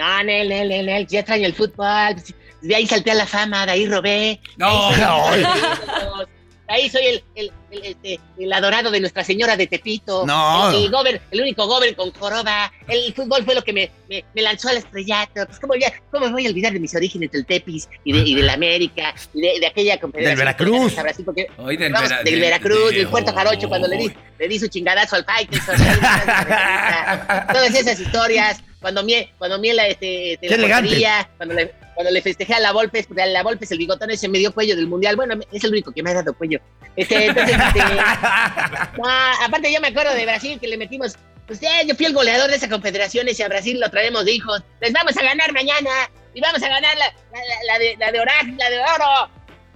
[0.00, 2.16] No, Nel, Nel, Nel, Nel, ya extraño el fútbol.
[2.62, 4.40] De ahí salté a la fama, de ahí robé.
[4.56, 6.18] No, de ahí, no.
[6.68, 10.24] de ahí soy el, el, el, este, el adorado de Nuestra Señora de Tepito.
[10.26, 10.70] No.
[10.70, 12.70] El, gober- el único gober con joroba.
[12.86, 15.44] El fútbol fue lo que me, me, me lanzó al estrellato.
[15.46, 18.18] Pues, ¿cómo, ya, ¿cómo me voy a olvidar de mis orígenes del Tepis y de,
[18.20, 20.38] y de la América y de, de aquella confederación?
[20.38, 20.94] Veracruz.
[20.94, 23.88] que Brasil, porque- Hoy del, Vamos, Vera- del de- Veracruz, de- del Puerto Jarocho, cuando
[23.88, 25.76] le di, le di su chingadazo al Faitelson.
[27.52, 28.62] Todas esas historias.
[28.80, 32.60] Cuando Miel, cuando Miel este, este, Qué la portería, cuando le, cuando le festejé a
[32.60, 35.16] la Volpes, porque a la Volpes el bigotón ese me dio cuello del Mundial.
[35.16, 36.58] Bueno, es el único que me ha dado cuello.
[36.96, 37.78] Este, entonces, este,
[38.98, 39.04] no,
[39.44, 41.16] aparte yo me acuerdo de Brasil que le metimos,
[41.46, 44.32] pues eh, yo fui el goleador de esa confederación y a Brasil lo traemos de
[44.32, 44.62] hijos.
[44.80, 45.90] Les vamos a ganar mañana
[46.34, 48.18] y vamos a ganar la, la, la- la de, la de
[48.56, 49.30] la de oro.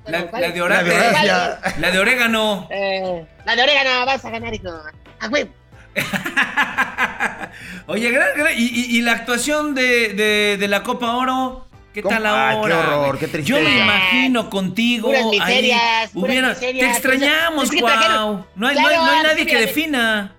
[0.06, 0.42] La, Bueno, ¿cuál?
[0.42, 1.60] la de ora- La de Horacia.
[1.78, 2.68] La de orégano.
[2.70, 4.68] Eh, la de orégano, vas a ganar, hijo.
[5.20, 5.50] A huevo.
[7.86, 11.66] Oye, gran- gran- y, y- y la actuación de, de- de la Copa Oro?
[11.92, 12.14] ¿Qué ¿Cómo?
[12.14, 12.74] tal Ay, ahora?
[12.74, 13.20] qué horror, güey?
[13.20, 13.58] qué tristeza.
[13.60, 15.08] Yo me imagino contigo.
[15.08, 17.92] Puras ahí, miserias, puras hubiera- miserias, te extrañamos, Es que Cuau.
[17.94, 20.34] trajeron- No hay, no hay- Claro, no hay es que nadie que defina.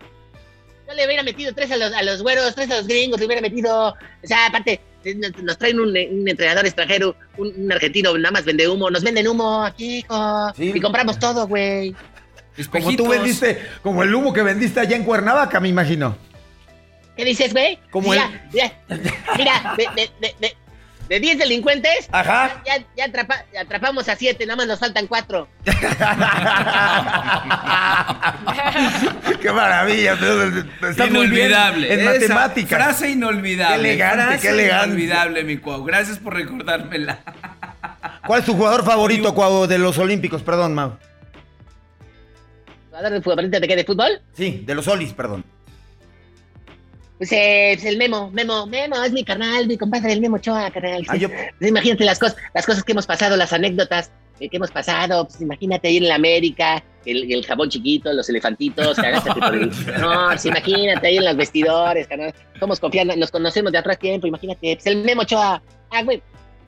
[0.88, 3.26] Yo le hubiera metido tres a los, a los güeros, tres a los gringos, le
[3.26, 3.90] hubiera metido.
[3.90, 8.32] O sea, aparte, eh, nos, nos traen un, un entrenador extranjero, un, un argentino, nada
[8.32, 8.90] más vende humo.
[8.92, 10.52] Nos venden humo aquí, hijo.
[10.56, 10.72] Sí.
[10.76, 11.96] Y compramos todo, güey.
[12.72, 16.16] Como tú vendiste, como el humo que vendiste allá en Cuernavaca, me imagino.
[17.18, 17.80] ¿Qué dices, güey?
[17.92, 18.72] Como mira, mira,
[19.38, 20.58] mira, de, de, de, de,
[21.08, 22.62] de 10 delincuentes, Ajá.
[22.66, 25.48] ya, ya atrapa- atrapamos a 7, nada más nos faltan 4.
[29.42, 30.14] Qué maravilla.
[30.14, 31.94] Está muy bien inolvidable.
[31.94, 32.84] en Esa matemáticas.
[32.84, 33.84] Frase inolvidable.
[33.84, 34.88] Qué elegante, frase qué elegante.
[34.88, 35.84] Inolvidable, mi Cuau.
[35.84, 37.20] Gracias por recordármela.
[38.26, 40.42] ¿Cuál es tu jugador favorito, Cuau, de los Olímpicos?
[40.42, 40.98] Perdón, Mau.
[42.96, 43.52] ¿Jugador de fútbol?
[43.52, 43.76] ¿De qué?
[43.76, 44.22] ¿De fútbol?
[44.34, 45.44] Sí, de los Olis, perdón.
[47.18, 50.72] Pues, eh, pues el Memo, Memo, Memo, es mi carnal, mi compadre, el Memo Ochoa,
[50.72, 51.04] carnal.
[51.10, 54.58] Ah, yo- Pues imagínate las cosas, las cosas que hemos pasado, las anécdotas eh, que
[54.58, 55.26] hemos pasado.
[55.28, 59.70] Pues imagínate ahí en la América, el, el jabón chiquito, los elefantitos, por el-
[60.00, 62.34] No, pues imagínate ahí en los vestidores, carnal.
[62.60, 64.76] Somos confianza, nos conocemos de atrás tiempo, imagínate.
[64.76, 65.62] Pues el Memo Ochoa.
[65.92, 66.22] Ah, güey,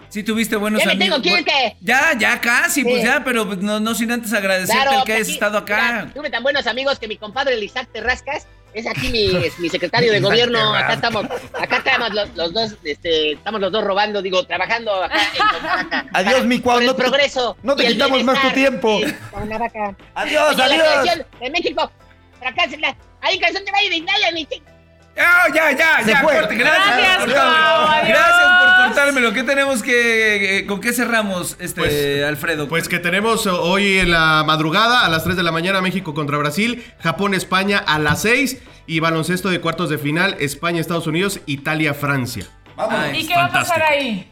[0.09, 1.21] Sí tuviste buenos ya me amigos.
[1.21, 1.75] tengo que.
[1.81, 5.29] Ya, ya casi, pues ya, pero no, no sin antes agradecerte Claro, el que hayas
[5.29, 6.01] estado acá.
[6.03, 9.57] mira, tuve tan buenos amigos que mi compadre el Isaac Terrascas es aquí mi, es
[9.59, 10.73] mi secretario de gobierno.
[10.73, 11.25] Acá estamos,
[11.59, 16.05] acá estamos los, los dos, este, estamos los dos robando, digo, trabajando acá en Cuernavaca.
[16.13, 17.57] Adiós, mi Cuau, no te- progreso.
[17.63, 18.99] no te quitamos más tu tiempo.
[19.01, 19.95] de Cuernavaca.
[20.15, 21.09] Adiós, Oye, La adiós.
[21.09, 21.91] selección de México,
[22.39, 22.95] fracásenla.
[23.21, 24.61] Ahí canción de baile, Naya, ni te-
[25.19, 26.33] Ah, ya, ya, Se ya, fue.
[26.35, 26.55] corte.
[26.55, 28.07] Gracias, Gracias, por cortármelo.
[28.07, 28.47] Gracias
[28.77, 29.33] por cortármelo.
[29.33, 30.59] ¿Qué tenemos que.
[30.59, 32.67] eh, ¿Con qué cerramos, este, Pues- Alfredo?
[32.67, 36.37] Pues que tenemos hoy en la madrugada, a las 3 de la mañana, México contra
[36.37, 38.57] Brasil, Japón, España a las 6
[38.89, 42.45] Y baloncesto de cuartos de final, España, Estados Unidos, Italia, Francia.
[42.77, 44.29] Ay, ¿Y qué va a pasar ahí?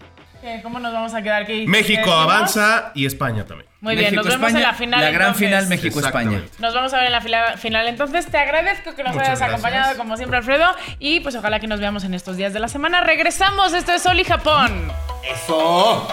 [0.64, 1.46] ¿Cómo nos vamos a quedar?
[1.46, 1.66] ¿Qué?
[1.68, 3.70] México avanza y España también.
[3.82, 5.00] Muy bien, nos vemos en la final.
[5.02, 5.48] La gran entonces.
[5.48, 6.41] final México-España.
[6.60, 7.88] Nos vamos a ver en la fila- final.
[7.88, 9.60] Entonces, te agradezco que nos Muchas hayas gracias.
[9.60, 10.66] acompañado, como siempre, Alfredo.
[11.00, 13.02] Y pues ojalá que nos veamos en estos días de la semana.
[13.02, 13.74] Regresamos.
[13.74, 14.91] Esto es Sol y Japón.
[15.24, 16.08] Eso.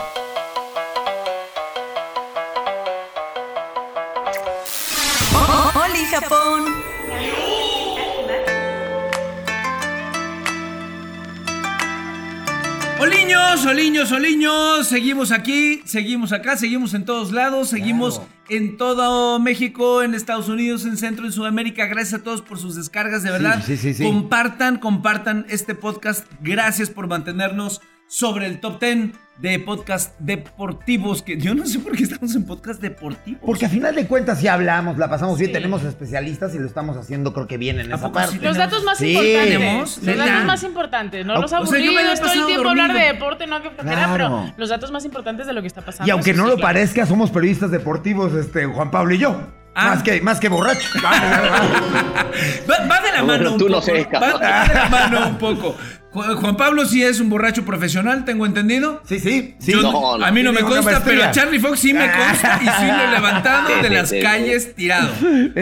[5.75, 6.92] Oli Japón.
[13.03, 20.05] Oliños, oliños, oliños, seguimos aquí, seguimos acá, seguimos en todos lados, seguimos en todo México,
[20.05, 21.87] en Estados Unidos, en Centro y Sudamérica.
[21.87, 23.61] Gracias a todos por sus descargas, de verdad.
[23.67, 24.05] sí, sí, sí.
[24.05, 26.31] Compartan, compartan este podcast.
[26.43, 27.81] Gracias por mantenernos
[28.13, 32.45] sobre el top 10 de podcast deportivos, que yo no sé por qué estamos en
[32.45, 33.41] podcast deportivos.
[33.43, 35.55] Porque a final de cuentas sí hablamos, la pasamos bien, Sí.
[35.55, 38.37] tenemos especialistas y lo estamos haciendo creo que bien en ¿A esa sí parte.
[38.43, 39.13] Los datos más Sí.
[39.13, 39.99] importantes.
[40.05, 41.25] Los datos más importantes.
[41.27, 43.63] No los o sea, yo me aburridos, había todo el tiempo hablar de deporte, no
[43.63, 44.13] que Claro.
[44.13, 46.07] pero los datos más importantes de lo que está pasando.
[46.07, 46.69] Y aunque no sí, lo claro.
[46.69, 49.41] parezca, somos periodistas deportivos, este, Juan Pablo y yo.
[49.75, 49.87] Ah.
[49.95, 50.93] Más que, más que borrachos.
[51.03, 51.11] Va,
[52.87, 55.75] va de la Bueno, mano un tú no sé, va de la mano un poco.
[56.13, 59.01] Ju- Juan Pablo sí es un borracho profesional, tengo entendido.
[59.09, 59.73] sí, sí, sí.
[59.73, 60.25] Yo- No, no.
[60.25, 63.03] a mí no me consta, pero a Charlie Fox sí me consta y sí lo
[63.03, 65.09] he levantado de las calles tirado.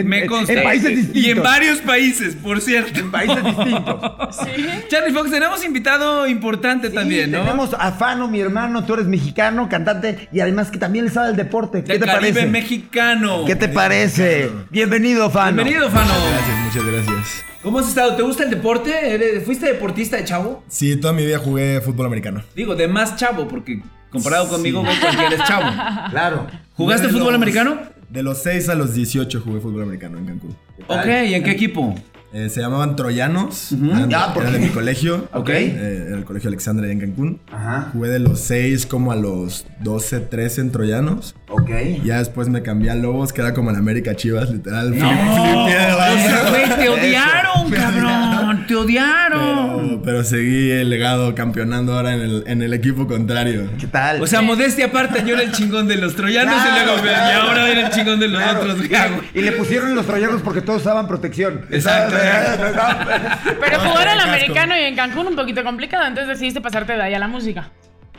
[0.04, 0.52] Me consta.
[0.52, 1.30] en países Y distintos.
[1.36, 2.98] en varios países, por cierto.
[2.98, 4.00] En países distintos.
[4.32, 4.62] Sí.
[4.88, 7.42] Charlie Fox, tenemos invitado importante también, ¿no?
[7.42, 11.30] Tenemos a Fano, mi hermano, tú eres mexicano, cantante y además que también le sabe
[11.30, 11.84] el deporte.
[11.84, 12.46] ¿Qué te Caribe parece?
[12.46, 13.44] mexicano.
[13.44, 14.50] ¿Qué te parece?
[14.70, 15.62] Bienvenido, Fano.
[15.62, 16.12] Bienvenido, Fano.
[16.12, 17.44] Gracias, muchas gracias.
[17.62, 18.16] ¿Cómo has estado?
[18.16, 18.90] ¿Te gusta el deporte?
[19.14, 20.62] ¿Eres- ¿Fuiste deportista de chavo?
[20.68, 22.42] Sí, toda mi vida jugué fútbol americano.
[22.56, 25.66] Digo, de más chavo, porque comparado conmigo, güey, cualquiera es chavo.
[26.10, 26.46] Claro.
[26.74, 27.78] ¿Jugaste De fútbol los- americano?
[28.08, 30.56] De los 6 a los 18 jugué fútbol americano en Cancún.
[30.88, 31.94] Ok, ¿y en qué equipo?
[32.32, 33.72] Eh, se llamaban Troyanos.
[33.72, 35.28] Eran, porque- de mi colegio.
[35.32, 35.48] Ok.
[35.50, 37.40] Eh, era el colegio Alexandra allá en Cancún.
[37.50, 37.88] Ajá.
[37.92, 41.34] Jugué de los 6 como a los 12, 13 en Troyanos.
[41.48, 41.70] Ok.
[42.04, 44.96] Ya después me cambié a Lobos, que era como en América Chivas, literal.
[44.96, 45.08] No,
[46.76, 49.80] te odiaron, cabrón, te odiaron.
[49.88, 53.70] Pero, pero seguí el legado campeonando ahora en el, en el equipo contrario.
[53.78, 54.20] ¿Qué tal?
[54.22, 57.30] O sea, modestia aparte, yo era el chingón de los troyanos y luego, claro.
[57.30, 58.60] y ahora era el chingón de los Claro.
[58.60, 58.84] otros.
[58.84, 59.10] Y- güey.
[59.34, 61.66] Y le pusieron los troyanos porque todos usaban protección.
[61.70, 62.16] Exacto.
[63.60, 67.14] Pero jugar al americano y en Cancún un poquito complicado, entonces decidiste pasarte de ahí
[67.14, 67.70] a la música.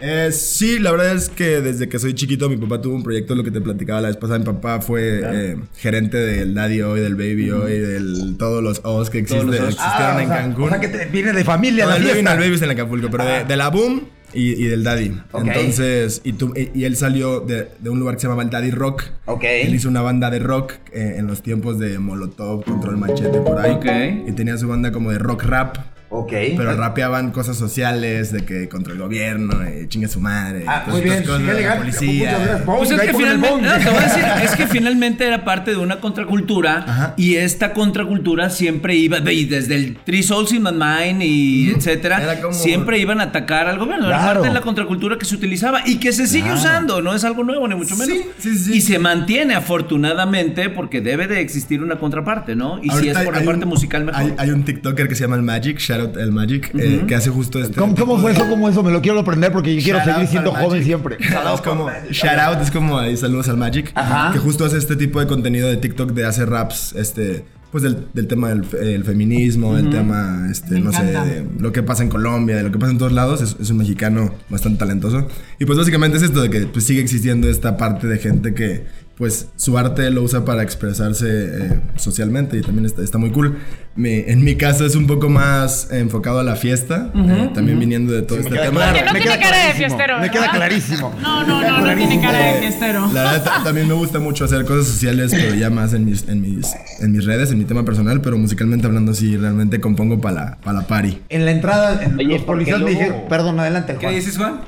[0.02, 3.36] Eh, sí, la verdad es que desde que soy chiquito mi papá tuvo un proyecto,
[3.36, 7.00] lo que te platicaba la vez pasada, mi papá fue eh, gerente del Daddy Hoy,
[7.02, 10.38] del Baby Hoy, del todos los O's que existe- los existieron Ah, en o sea,
[10.42, 10.64] Cancún.
[10.66, 12.34] O sea, que te- viene de familia No, la el Baby, no, fiesta.
[12.34, 14.02] el Baby es en Acapulco, pero de, de la Boom
[14.34, 15.12] y, y del Daddy.
[15.34, 18.50] Entonces, y, tú- y, y él salió de, de un lugar que se llamaba el
[18.50, 19.04] Daddy Rock.
[19.26, 19.44] Ok.
[19.44, 23.60] Él hizo una banda de rock eh, en los tiempos de Molotov, Control Machete, por
[23.60, 23.72] ahí.
[23.72, 24.30] Ok.
[24.30, 25.78] Y tenía su banda como de rock rap.
[26.14, 26.32] Ok.
[26.58, 30.66] Pero rapeaban cosas sociales de que contra el gobierno, eh, chingue su madre.
[30.68, 31.16] Ah, todas muy bien.
[31.24, 32.64] estas cosas, Qué la policía.
[32.66, 33.62] Pues es que finalmente, bong.
[33.64, 37.14] no, te voy a decir, es que finalmente era parte de una contracultura Ajá.
[37.18, 42.22] y esta contracultura siempre iba, y desde el Three Souls in My Mind y etcétera,
[42.22, 44.08] Era como- siempre iban a atacar al gobierno.
[44.08, 44.34] Era Claro.
[44.42, 47.44] parte de la contracultura que se utilizaba y que se sigue usando, no es algo
[47.46, 48.18] nuevo ni mucho menos.
[48.18, 48.74] Sí, sí, sí.
[48.74, 52.80] Y se mantiene afortunadamente porque debe de existir una contraparte, ¿no?
[52.84, 54.22] Y si es por la parte un- musical mejor.
[54.22, 57.30] Hay, hay un TikToker que se llama el Magic, Shoutout el Magic, eh, que hace
[57.30, 57.76] justo este.
[57.76, 58.48] ¿Cómo, cómo fue eso?
[58.50, 58.84] ¿Cómo eso?
[58.84, 60.84] Me lo quiero aprender porque yo quiero Shout seguir out siendo joven Magic.
[60.86, 61.18] siempre.
[61.20, 63.92] Es como, shout out, es como ahí, saludos al Magic.
[63.96, 64.32] Ajá.
[64.34, 68.08] Que justo hace este tipo de contenido de TikTok de hacer raps, este, pues del,
[68.14, 72.10] del tema del el feminismo, el tema, este, no sé, de lo que pasa en
[72.10, 73.42] Colombia, de lo que pasa en todos lados.
[73.42, 75.28] Es, es un mexicano bastante talentoso.
[75.60, 78.86] Y pues básicamente es esto de que pues, sigue existiendo esta parte de gente que
[79.22, 83.60] pues su arte lo usa para expresarse eh, socialmente y también está, está muy cool.
[83.96, 88.14] Mi- en mi caso es un poco más enfocado a la fiesta, eh, también viniendo
[88.14, 88.80] de todo este queda tema.
[88.82, 88.94] claro.
[88.98, 90.20] Que no Me tiene queda cara de clarísimo, fiestero.
[90.22, 91.16] me queda clarísimo.
[91.22, 93.12] No, no, Me no, no tiene cara de fiestero.
[93.14, 96.28] La verdad, ta- también me gusta mucho hacer cosas sociales, pero ya más en mis,
[96.28, 96.66] en mis,
[97.00, 100.58] en mis redes, en mi tema personal, pero musicalmente hablando, sí, realmente compongo para la,
[100.58, 101.20] pa' la party.
[101.30, 104.16] En la entrada, en- Oye, los policías me dijeron, perdón, adelante, ¿Qué Juan.
[104.16, 104.62] dices, Juan?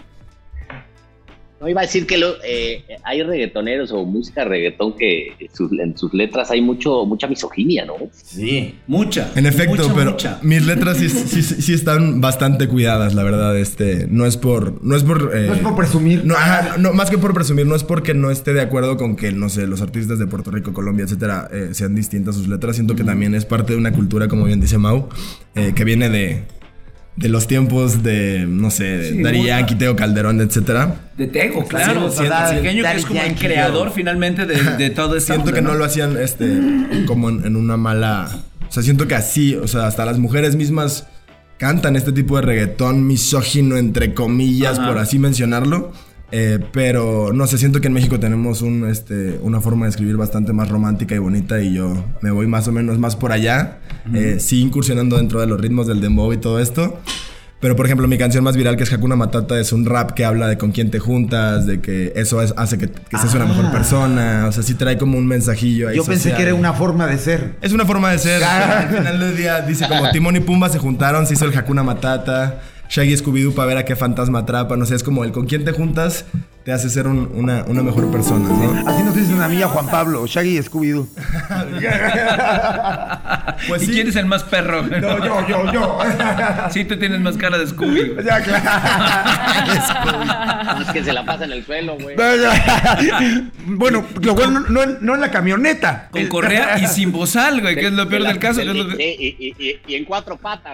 [1.64, 5.98] No iba a decir que lo- eh, hay reggaetoneros o música reggaetón que sus- en
[5.98, 7.94] sus letras hay mucho mucha misoginia, ¿no?
[8.12, 8.76] Sí.
[8.86, 9.32] Mucha.
[9.38, 10.40] En efecto, mucha, pero mucha.
[10.42, 13.58] mis letras sí, sí- sí- sí están bastante cuidadas, la verdad.
[13.58, 16.26] Este, no es por, no es por, eh, No es por presumir.
[16.26, 19.16] No, ajá, no, más que por presumir, no es porque no esté de acuerdo con
[19.16, 22.76] que, no sé, los artistas de Puerto Rico, Colombia, etcétera, eh, sean distintas sus letras.
[22.76, 25.08] Siento que también es parte de una cultura, como bien dice Mau,
[25.56, 26.44] eh, que viene de,
[27.16, 30.96] de los tiempos de, no sé, de Sí, Yankee, Teo Calderón, etcétera.
[31.18, 32.10] De Tego, claro.
[32.10, 32.56] Sí, siento ¿verdad?
[32.56, 33.94] pequeño que es como el creador yo.
[33.94, 35.34] finalmente de, de todo esto.
[35.34, 36.60] Siento que no lo hacían este,
[37.06, 38.30] como en, en una mala.
[38.68, 41.06] O sea, siento que así, o sea, hasta las mujeres mismas
[41.58, 44.88] cantan este tipo de reggaetón misógino, entre comillas, Ajá.
[44.88, 45.94] por así mencionarlo.
[46.36, 50.18] Eh, pero no sé, siento que en México tenemos un, este, una forma de escribir
[50.18, 53.78] bastante más romántica y bonita y yo me voy más o menos más por allá,
[54.16, 57.00] eh, sí incursionando dentro de los ritmos del dembow y todo esto.
[57.60, 60.26] Pero por ejemplo, mi canción más viral que es Hakuna Matata es un rap que
[60.26, 63.46] habla de con quién te juntas, de que eso es- hace que, que seas una
[63.46, 66.38] mejor persona, o sea, sí trae como un mensajillo ahí Yo pensé social.
[66.38, 67.56] que era una forma de ser.
[67.62, 68.44] Es una forma de ser.
[68.44, 71.84] Al final del día dice como Timón y Pumba se juntaron, se hizo el Hakuna
[71.84, 72.60] Matata.
[72.94, 74.80] Shaggy Scooby-Doo para ver a qué fantasma atrapan.
[74.80, 76.26] O sea, es como el con quién te juntas
[76.64, 78.90] te hace ser un- una, una mejor persona, ¿no?
[78.90, 81.08] Así nos dicen a mí a Juan Pablo, Shaggy y Scooby-Doo.
[83.68, 84.82] Pues ¿Y quién es el más perro?
[84.84, 85.98] No, yo, yo, yo.
[86.72, 88.16] Sí, tú tienes más cara de Scooby.
[88.26, 88.64] Ya, claro.
[90.82, 92.16] Es que se la pasa en el suelo, güey.
[93.66, 96.10] bueno, lo bueno, no, no en- no en la camioneta.
[96.12, 98.62] Con correa y sin bozal, güey, que es lo peor del caso.
[98.62, 100.74] Sí, y, y- y- y en cuatro patas.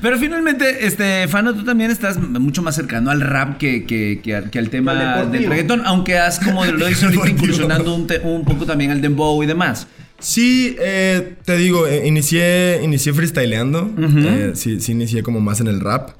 [0.00, 4.34] Pero finalmente, este, Fano, tú también estás mucho más cercano al rap que, que, que
[4.36, 8.06] al, que al tema Al del reggaetón, aunque has, como lo dices ahorita, incursionando un,
[8.06, 9.86] te- un poco también al dembow y demás.
[10.20, 13.90] Sí, eh, te digo, eh, inicié, inicié freestyleando.
[13.98, 16.10] Eh, sí, sí, inicié como más en el rap.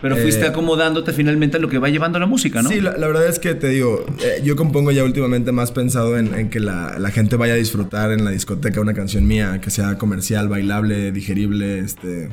[0.00, 2.70] Pero fuiste acomodándote finalmente a lo que va llevando la música, ¿no?
[2.70, 4.06] Sí, la, la verdad es que te digo,
[4.42, 8.10] yo compongo ya últimamente más pensado en, en que la, la gente vaya a disfrutar
[8.12, 12.28] en la discoteca una canción mía, que sea comercial, bailable, digerible, este...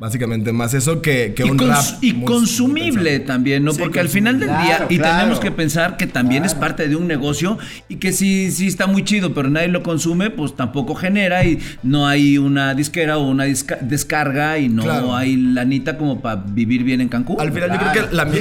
[0.00, 2.02] Básicamente más eso que, que un cons- rap.
[2.02, 3.72] y consumible también, ¿no?
[3.72, 5.16] Sí, Porque al final del día, Claro, y claro.
[5.18, 8.86] tenemos que pensar que también es parte de un negocio y que sí, sí está
[8.86, 13.28] muy chido, pero nadie lo consume, pues tampoco genera y no hay una disquera o
[13.28, 15.14] una disca- descarga y no Claro.
[15.14, 17.38] hay lanita como para vivir bien en Cancún.
[17.38, 18.32] Al final yo creo que la O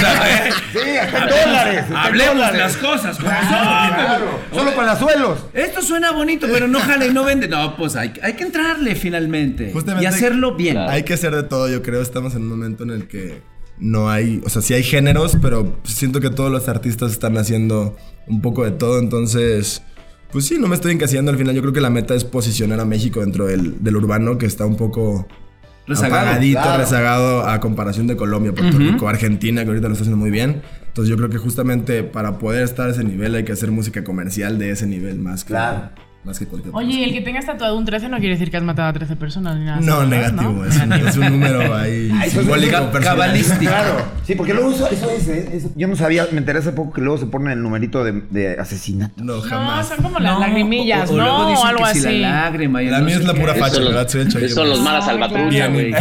[0.00, 1.84] sea, eh, Sí, hasta en dólares.
[1.96, 2.58] hablemos dólares.
[2.60, 3.48] las cosas como son.
[3.48, 5.46] Claro, solo palazuelos.
[5.52, 7.48] Esto suena bonito, pero no jala y no vende.
[7.48, 10.78] No, pues hay, hay que entrarle finalmente Justamente- y hacerlo bien.
[10.78, 12.00] Hay que hacer de todo, yo creo.
[12.02, 13.40] Estamos en un momento en el que
[13.78, 17.96] no hay, o sea, sí hay géneros, pero siento que todos los artistas están haciendo
[18.26, 19.82] un poco de todo, entonces,
[20.30, 21.54] pues sí, no me estoy encasillando al final.
[21.54, 24.66] Yo creo que la meta es posicionar a México dentro del, del urbano, que está
[24.66, 25.26] un poco
[25.86, 26.78] Rezagado, apagadito, claro.
[26.82, 30.60] rezagado a comparación de Colombia, Puerto Rico, Argentina, que ahorita lo está haciendo muy bien.
[30.86, 34.04] Entonces yo creo que justamente para poder estar a ese nivel hay que hacer música
[34.04, 35.90] comercial de ese nivel más que, Claro.
[36.28, 38.56] Más que cualquier Oye, y el que tengas tatuado un 13 no quiere decir que
[38.56, 39.80] has matado a 13 personas ni nada.
[39.80, 40.64] No, negativo, ¿no?
[40.64, 43.02] Es, un, es un número ahí Ah, es simbólico, personal.
[43.02, 43.58] cabalístico.
[43.70, 44.02] Claro.
[44.24, 47.00] Sí, porque luego eso, eso es, eso- Yo no sabía, me enteré hace poco que
[47.00, 49.14] luego se pone el numerito de, de asesinato.
[49.24, 49.88] No, No, jamás.
[49.88, 51.46] son como las lagrimillas, o- o luego ¿no?
[51.46, 52.18] O dicen algo que si así.
[52.18, 54.28] la lágrima y La no mía es la pura facha, son los- ¿verdad?
[54.28, 54.48] Chollo.
[54.50, 55.92] son los malas Ah, salvatrucha, güey.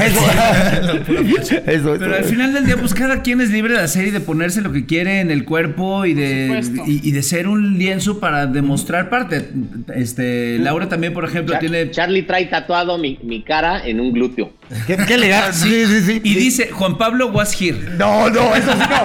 [1.65, 4.19] Eso, Pero al final del día, pues cada quien es libre de hacer y de
[4.19, 8.19] ponerse lo que quiere en el cuerpo y de, y, y de ser un lienzo
[8.19, 9.49] para demostrar parte.
[9.95, 10.16] Este,
[10.59, 11.91] Laura también, por ejemplo, Char- tiene.
[11.91, 14.51] Charlie trae tatuado mi, mi cara en un glúteo.
[14.85, 15.53] ¿Qué, qué legal?
[15.53, 16.21] Sí, sí, sí.
[16.23, 16.39] Y sí.
[16.39, 17.77] dice, Juan Pablo was here.
[17.97, 19.03] No, no, eso sí no.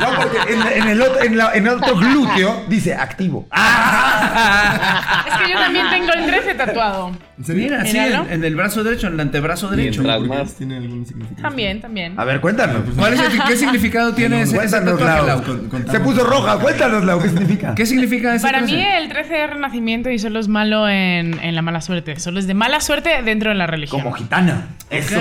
[0.00, 3.46] No, porque en, en el otro, en, la- en el otro glúteo dice activo.
[3.52, 7.12] Es que yo también tengo el 13 tatuado.
[7.48, 10.02] Mira, sí, en, el brazo derecho, en el antebrazo derecho.
[10.02, 10.54] Más.
[10.54, 11.42] ¿Tiene algún significado?
[11.42, 12.14] También, también.
[12.18, 12.82] A ver, cuéntanos.
[12.96, 15.26] ¿Cuál es el- ¿Qué significado tiene ese, ese Cuéntanos, tatuaje, Lau.
[15.26, 15.42] Lau?
[15.42, 17.74] Con- con- Se puso roja, cuéntanos, Lau, ¿qué significa?
[17.74, 21.54] ¿Qué significa ese Para mí el 13 es renacimiento y solo es malo en, en
[21.54, 22.18] la mala suerte.
[22.20, 23.81] Solo es de mala suerte dentro de la religión.
[23.90, 24.68] Como gitana.
[24.90, 25.18] Eso.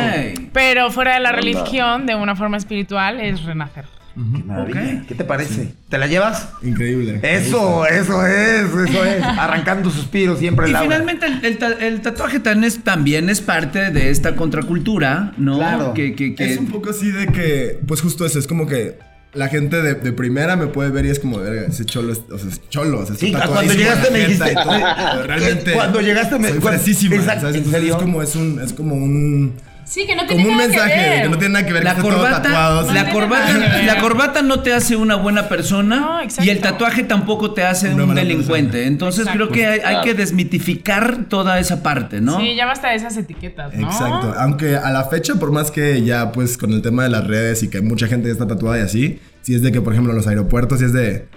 [0.53, 3.85] Pero fuera de la religión, de una forma espiritual, es renacer.
[4.13, 5.03] Qué maravilla.
[5.07, 5.73] ¿Qué te parece?
[5.87, 6.49] ¿Te la llevas?
[6.61, 7.21] Increíble.
[7.23, 9.23] Eso, eso es, eso es.
[9.23, 10.89] Arrancando suspiros siempre, Y Laura.
[10.89, 15.57] finalmente el, el el tatuaje tan es- también es parte de esta contracultura, ¿no?
[15.59, 15.93] Claro.
[15.93, 18.99] Que, que, que- Es un poco así de que, pues justo eso, es como que
[19.33, 22.21] la gente de, de primera me puede ver y es como, verga, ese cholo es,
[22.31, 26.37] o sea, es cholo, o sea, Sí, cuando llegaste me dijiste- todo, realmente Cuando llegaste
[26.37, 27.55] me- soy cuando- fresísima, Exacto, ¿sabes?
[27.55, 27.95] ¿en Entonces serio?
[27.95, 29.53] es como, es un, es como un,
[29.91, 32.01] Sí, que no como un mensaje de que no tiene nada que ver la que
[32.01, 33.85] corbata, tatuado, la, corbata, nada que ver.
[33.85, 37.93] la corbata no te hace una buena persona No, y el tatuaje tampoco te hace
[37.93, 38.71] Una un delincuente.
[38.71, 38.87] persona.
[38.87, 39.49] Entonces Exacto.
[39.49, 42.39] creo que hay, que desmitificar toda esa parte, ¿no?
[42.39, 43.85] Sí, ya basta de esas etiquetas, ¿no?
[43.85, 47.27] Exacto, aunque a la fecha, por más que ya pues con el tema de las
[47.27, 49.91] redes y que mucha gente ya está tatuada y así, si es de que por
[49.91, 51.27] ejemplo en los aeropuertos si es de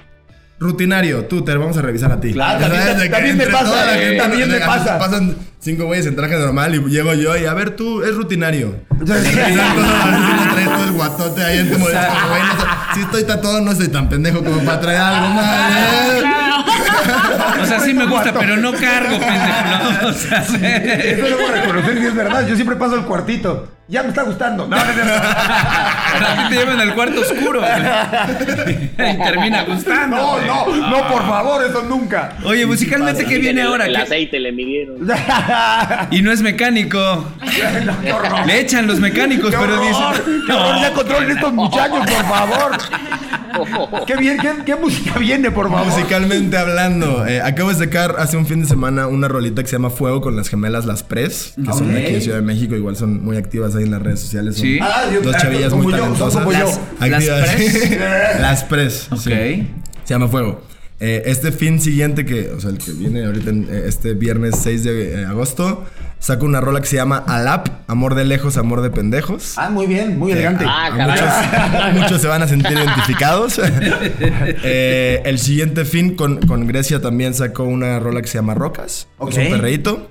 [0.65, 2.33] rutinario, tú te vamos a revisar a ti.
[2.33, 4.99] Claro, también- también me pasa, la eh, gente, también me pasa.
[4.99, 8.75] Pasan cinco güeyes en traje normal y llego yo y a ver tú, es rutinario.
[8.99, 11.79] Todo, traes el guatote ahí en tu
[12.95, 16.44] Si estoy tatuado no soy tan pendejo como para traer algo más.
[17.63, 20.03] O sea, sí me gusta, pero no cargo, pendejo.
[20.03, 20.09] ¿no?
[20.09, 20.57] O sea, sí.
[20.63, 22.47] Eso debo reconocer que es verdad.
[22.47, 23.69] Yo siempre paso el cuartito.
[23.87, 24.67] Ya me está gustando.
[24.67, 24.93] No, no, no.
[24.95, 27.61] Pero a ti te llevan al cuarto oscuro.
[27.61, 27.73] güey.
[29.15, 30.17] Y termina gustando.
[30.17, 30.47] No, güey.
[30.81, 32.33] no, no, por favor, eso nunca.
[32.45, 33.87] Oye, musicalmente, ¿qué viene El- ahora?
[33.87, 34.97] El ¿Qué- aceite le midieron.
[36.11, 37.27] Y no es mecánico.
[38.47, 40.43] Le echan los mecánicos, Qué pero dicen.
[40.47, 42.79] qué horror, ya controlen estos muchachos, por favor.
[44.07, 45.87] Qué bien, qué, qué música viene, por favor.
[45.87, 49.77] Musicalmente hablando, eh, acabo de sacar hace un fin de semana una rolita que se
[49.77, 52.75] llama Fuego con las gemelas Las Pres, que son de aquí de Ciudad de México,
[52.75, 54.57] igual son muy activas ahí en las redes sociales.
[54.57, 54.79] son Sí.
[54.81, 56.47] Ah, Dos ah, chavillas muy talentosas.
[56.47, 57.39] Las- Activas.
[57.41, 57.91] ¿Las Pres?
[58.41, 59.09] Las Pres.
[59.11, 59.19] Ok.
[59.21, 59.31] sí.
[60.05, 60.63] Se llama Fuego.
[61.01, 64.55] Eh, este fin siguiente, que, o sea, el que viene ahorita, en, eh, este viernes
[64.63, 65.85] 6 de eh, agosto,
[66.19, 69.55] saco una rola que se llama Alap, Amor de Lejos, Amor de Pendejos.
[69.57, 70.65] Ah, muy bien, muy elegante.
[70.67, 70.91] Ah,
[71.93, 73.61] muchos, muchos se van a sentir identificados.
[74.67, 79.09] Eh, el siguiente fin con, con Grecia también sacó una rola que se llama Rocas.
[79.29, 80.09] Es un perreíto.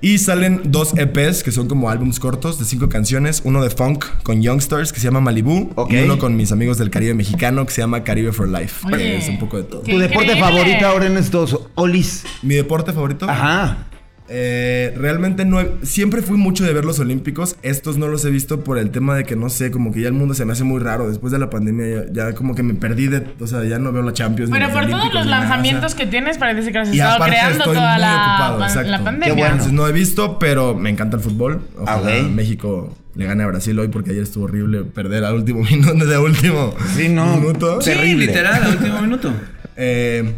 [0.00, 3.42] Y salen dos EPs que son como álbums cortos de cinco canciones.
[3.44, 5.72] Uno de funk con Youngsters que se llama Malibu.
[5.88, 8.86] Y uno con mis amigos del Caribe mexicano que se llama Caribe for Life.
[8.86, 8.96] Oye.
[8.96, 9.80] que es un poco de todo.
[9.80, 10.40] ¿Tu deporte increíble.
[10.40, 12.24] favorito ahora en estos Olis?
[12.42, 13.28] Mi deporte favorito.
[13.28, 13.86] Ajá.
[14.28, 17.56] Eh, realmente no he- siempre fui mucho de ver los olímpicos.
[17.62, 20.08] Estos no los he visto por el tema de que no sé, como que ya
[20.08, 21.08] el mundo se me hace muy raro.
[21.08, 23.92] Después de la pandemia ya, ya como que me perdí de, o sea, ya no
[23.92, 24.50] veo la Champions.
[24.50, 27.92] ni Pero por todos los lanzamientos que tienes, parece que has estado creando estoy toda
[27.92, 28.90] muy la, ocupado, pan- exacto.
[28.90, 29.34] la Qué pandemia.
[29.34, 29.50] bueno.
[29.52, 31.60] Entonces no he visto, pero me encanta el fútbol.
[31.78, 32.30] Ojalá Ok.
[32.30, 36.18] México le gane a Brasil hoy porque ayer estuvo horrible perder al último minuto de
[36.18, 37.36] último Sí, no.
[37.36, 37.80] minuto.
[37.80, 38.26] Sí, Terrible.
[38.26, 39.32] literal, al último minuto.
[39.78, 40.32] Eh,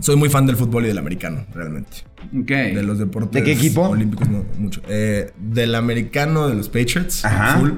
[0.00, 1.98] soy muy fan del fútbol y del americano, realmente.
[2.38, 2.48] Ok.
[2.48, 3.82] De los deportes ¿De qué equipo?
[3.88, 4.80] olímpicos no mucho.
[4.88, 7.58] Eh, del americano de los Patriots, Ajá.
[7.58, 7.70] full.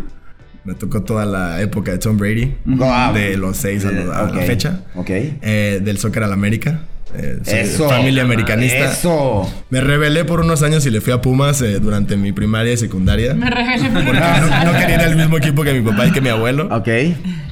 [0.64, 3.14] Me tocó toda la época de Tom Brady, Wow.
[3.14, 4.34] de los seis a, lo- a Ok.
[4.34, 4.80] la fecha.
[4.94, 5.08] Ok.
[5.10, 6.82] Eh, del soccer al América.
[7.16, 7.88] Eh, Eso.
[7.88, 8.92] Familia americanista.
[8.92, 9.50] Eso.
[9.70, 12.76] Me rebelé por unos años y le fui a Pumas eh, durante mi primaria y
[12.76, 13.34] secundaria.
[13.34, 16.12] Me rebelé por Porque no, no quería ir al mismo equipo que mi papá y
[16.12, 16.68] que mi abuelo.
[16.70, 16.88] Ok.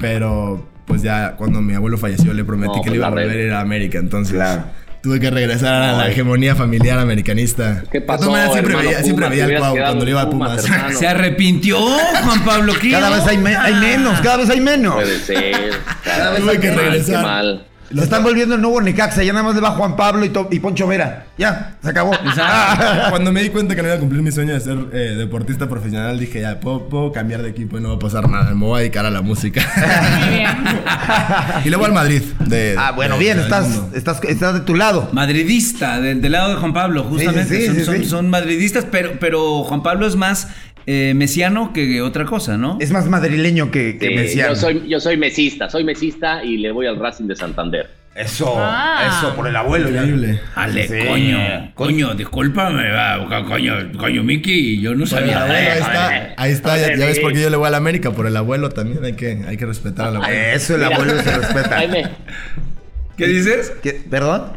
[0.00, 3.10] Pero pues ya cuando mi abuelo falleció le prometí No, que pues le iba a
[3.10, 3.98] volver a ir a América.
[3.98, 4.64] Entonces Claro.
[5.02, 7.84] tuve que regresar a la hegemonía familiar americanista.
[7.92, 9.38] ¿Qué De pasó, todas maneras, siempre hermano veía, siempre Pumas?
[9.46, 10.66] veía al Cuau cuando le iba a Pumas.
[10.98, 12.72] Se arrepintió, Juan Pablo.
[12.80, 14.94] ¿qué Cada vez hay, me- hay menos, cada vez hay menos.
[14.94, 15.54] Puede ser.
[16.04, 17.16] Cada vez Tuve hay que mal, regresar.
[17.16, 17.66] Qué mal.
[17.90, 19.22] Lo están volviendo el nuevo Necaxa.
[19.22, 21.26] Ya nada más le va Juan Pablo y, Poncho Vera.
[21.38, 22.12] Ya, se acabó.
[23.10, 25.68] Cuando me di cuenta que no iba a cumplir mi sueño de ser eh, deportista
[25.68, 28.50] profesional, dije ya, puedo, puedo cambiar de equipo y no va a pasar nada.
[28.54, 29.62] Me voy a dedicar a la música.
[30.20, 30.48] Muy bien.
[31.64, 32.22] y luego al Madrid.
[32.46, 35.08] de- Ah, bueno, de- bien, estás, estás, estás de tu lado.
[35.12, 37.56] Madridista, del, lado de Juan Pablo, justamente.
[37.58, 38.04] sí, son, sí, son- sí.
[38.04, 40.48] son madridistas, pero, pero Juan Pablo es más
[40.90, 42.78] eh, mesiano que otra cosa, ¿no?
[42.80, 44.54] Es más madrileño que, que Sí, mesiano.
[44.54, 47.90] yo soy, yo soy mesista, soy mesista y le voy al Racing de Santander.
[48.14, 49.06] Eso, Ah.
[49.20, 49.90] eso, por el abuelo.
[49.90, 50.02] ya.
[50.02, 50.40] Increíble.
[50.54, 51.06] Ale, Sí.
[51.06, 51.38] coño,
[51.74, 55.42] coño, discúlpame, va, co- coño, coño, Miki, yo no Por sabía.
[55.42, 58.10] abuelo, ahí está, ahí está, ya, ves por qué yo le voy a la América,
[58.12, 60.34] por el abuelo también, hay que, hay que respetar al abuelo.
[60.54, 61.68] Eso, el Mira, abuelo se respeta.
[61.68, 62.04] Jaime,
[63.16, 63.72] ¿Qué dices?
[63.82, 63.92] ¿Qué?
[64.08, 64.52] ¿Perdón?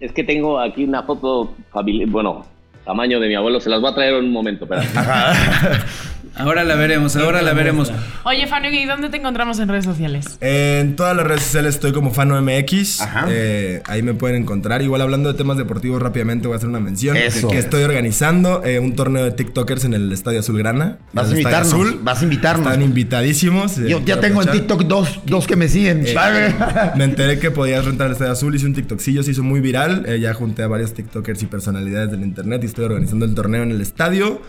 [0.00, 2.46] es que tengo aquí una foto familiar, bueno,
[2.84, 4.82] tamaño de mi abuelo, se las voy a traer en un momento, pero
[6.34, 7.92] Ahora la veremos, ahora la veremos.
[8.24, 10.38] Oye, Fanny, ¿y dónde te encontramos en redes sociales?
[10.40, 13.00] En todas las redes sociales estoy como FanoMX.
[13.00, 13.26] Ajá.
[13.28, 14.82] Eh, ahí me pueden encontrar.
[14.82, 17.16] Igual hablando de temas deportivos, rápidamente voy a hacer una mención.
[17.16, 17.48] Eso.
[17.48, 20.98] Que estoy organizando eh, un torneo de TikTokers en el Estadio Azulgrana.
[21.12, 22.02] Vas a invitarnos.
[22.04, 22.66] Vas a invitarnos.
[22.66, 23.78] Están invitadísimos.
[23.78, 24.50] eh, Yo ya tengo en.
[24.50, 26.04] TikTok dos, dos que me siguen.
[26.06, 26.14] Eh,
[26.96, 30.04] me enteré que podías rentar el Estadio Azul, hice un TikTokcillo, se hizo muy viral.
[30.06, 33.62] Eh, ya junté a varios TikTokers y personalidades del internet y estoy organizando el torneo
[33.62, 34.40] en el estadio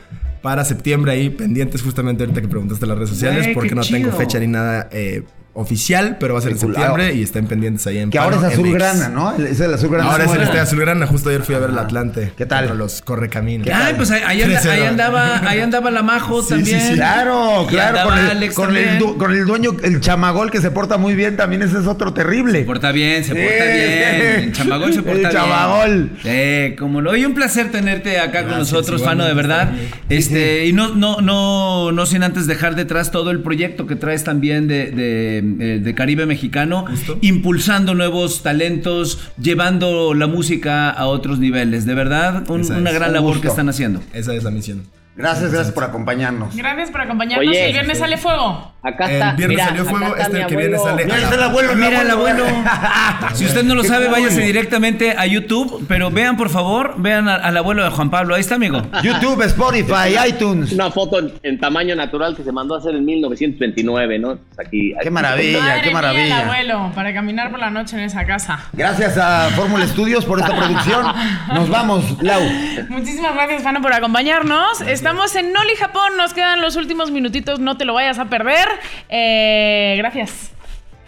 [0.43, 4.37] para septiembre ahí, pendientes justamente ahorita que preguntaste las redes sociales, porque no tengo fecha
[4.39, 5.23] ni nada eh,
[5.55, 8.41] oficial, pero va a ser en septiembre y estén pendientes ahí en Que ahora es
[8.41, 8.73] Pano azul MX.
[8.73, 9.31] grana, ¿no?
[9.37, 10.11] Es el azul grana.
[10.11, 10.41] Ahora es el.
[10.41, 12.33] Estadio Azulgrana, justo ayer fui a ver el Atlante.
[12.35, 12.75] ¿Qué tal?
[12.77, 13.67] Los Correcaminos.
[13.71, 14.69] Ay, pues ahí, ahí anda- 3-0.
[14.71, 16.79] ahí andaba, ahí andaba la Majo Sí, también.
[16.81, 16.93] sí, sí.
[16.95, 18.09] Claro, Y claro.
[18.09, 21.13] Con el, Alex con, el, du- con el dueño, el chamagol que se porta muy
[21.15, 22.59] bien, también ese es otro terrible.
[22.59, 24.43] Se porta bien, se porta bien.
[24.45, 25.31] El chamagol se porta El bien.
[25.31, 26.09] chamagol.
[26.23, 27.11] Sí, como lo.
[27.11, 29.69] Oye, un placer tenerte acá con nosotros, Fano, de verdad.
[30.09, 34.23] Este, y no, no, no, no sin antes dejar detrás todo el proyecto que traes
[34.23, 36.85] también de, de, eh, de Caribe Mexicano,
[37.21, 41.85] impulsando nuevos talentos, llevando la música a otros niveles.
[41.85, 43.41] De verdad, un- una gran Un labor gusto.
[43.41, 44.01] que están haciendo.
[44.13, 44.83] Esa es la misión.
[45.16, 46.55] Gracias, gracias por acompañarnos.
[46.55, 47.47] Gracias por acompañarnos.
[47.47, 48.01] Oye, el viernes sí.
[48.01, 48.72] sale fuego.
[48.82, 49.32] Acá El está.
[49.34, 51.05] viernes mira, salió acá fuego, está este mi el que viene sale.
[51.05, 52.45] Mira, está el abuelo, Mira el abuelo.
[53.34, 57.36] Si usted no lo sabe, váyase directamente a YouTube, pero vean por favor, vean a-
[57.36, 58.36] al abuelo de Juan Pablo.
[58.36, 58.82] Ahí está, amigo.
[59.01, 60.72] YouTube, Spotify, iTunes.
[60.74, 64.38] Una foto en, en tamaño natural que se mandó a hacer en 1929, ¿no?
[64.55, 66.26] Pues Aquí, Qué maravilla, Madre qué mía, maravilla.
[66.26, 68.59] el abuelo, para caminar por la noche en esa casa.
[68.74, 71.05] Gracias a Fórmula Estudios por esta producción.
[71.53, 72.41] Nos vamos, Lau.
[72.89, 74.82] Muchísimas gracias, Fano, por acompañarnos.
[75.03, 76.15] Estamos en Noli, Japón.
[76.15, 77.59] Nos quedan los últimos minutitos.
[77.59, 78.69] No te lo vayas a perder.
[79.09, 80.53] Eh, gracias.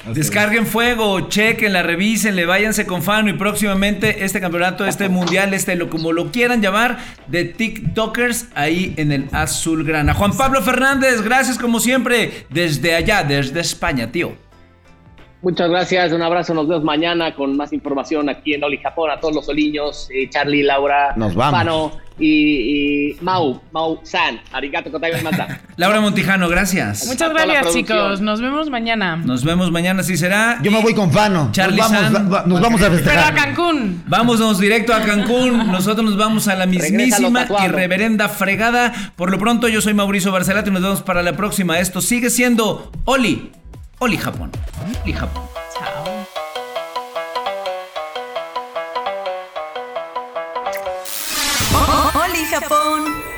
[0.06, 5.90] Descarguen fuego, chequenla, revísenle, váyanse con Fano y próximamente este campeonato, este mundial, este lo
[5.90, 10.14] como lo quieran llamar, de TikTokers ahí en el Azulgrana.
[10.14, 14.34] Juan Pablo Fernández, gracias como siempre desde allá, desde España, tío.
[15.42, 19.20] Muchas gracias, un abrazo, nos vemos mañana con más información aquí en Oli Japón, a
[19.20, 21.60] todos los soliños, eh, Charlie, Laura, Nos vamos.
[21.60, 24.90] Pano y, y Mau, Mau San, arigato.
[25.78, 27.06] Laura Montijano, gracias.
[27.08, 28.22] Muchas gracias, chicos.
[28.22, 29.16] Nos vemos mañana.
[29.18, 30.60] Nos vemos mañana, si será.
[30.62, 31.50] Yo me voy con Fano.
[31.52, 32.34] Charlie nos vamos, San.
[32.34, 33.36] va- nos vamos a Pero a festejar.
[33.36, 34.04] Cancún.
[34.08, 35.68] Vámonos directo a Cancún.
[35.72, 38.94] Nosotros nos vamos a la mismísima y reverenda fregada.
[39.16, 41.80] Por lo pronto, yo soy Mauricio Barcelata y nos vemos para la próxima.
[41.80, 43.52] Esto sigue siendo Oli.
[44.00, 44.52] Oli Japón.
[45.04, 45.44] Oli Japón.
[45.78, 46.35] Chao.
[52.56, 53.35] Oli Japón.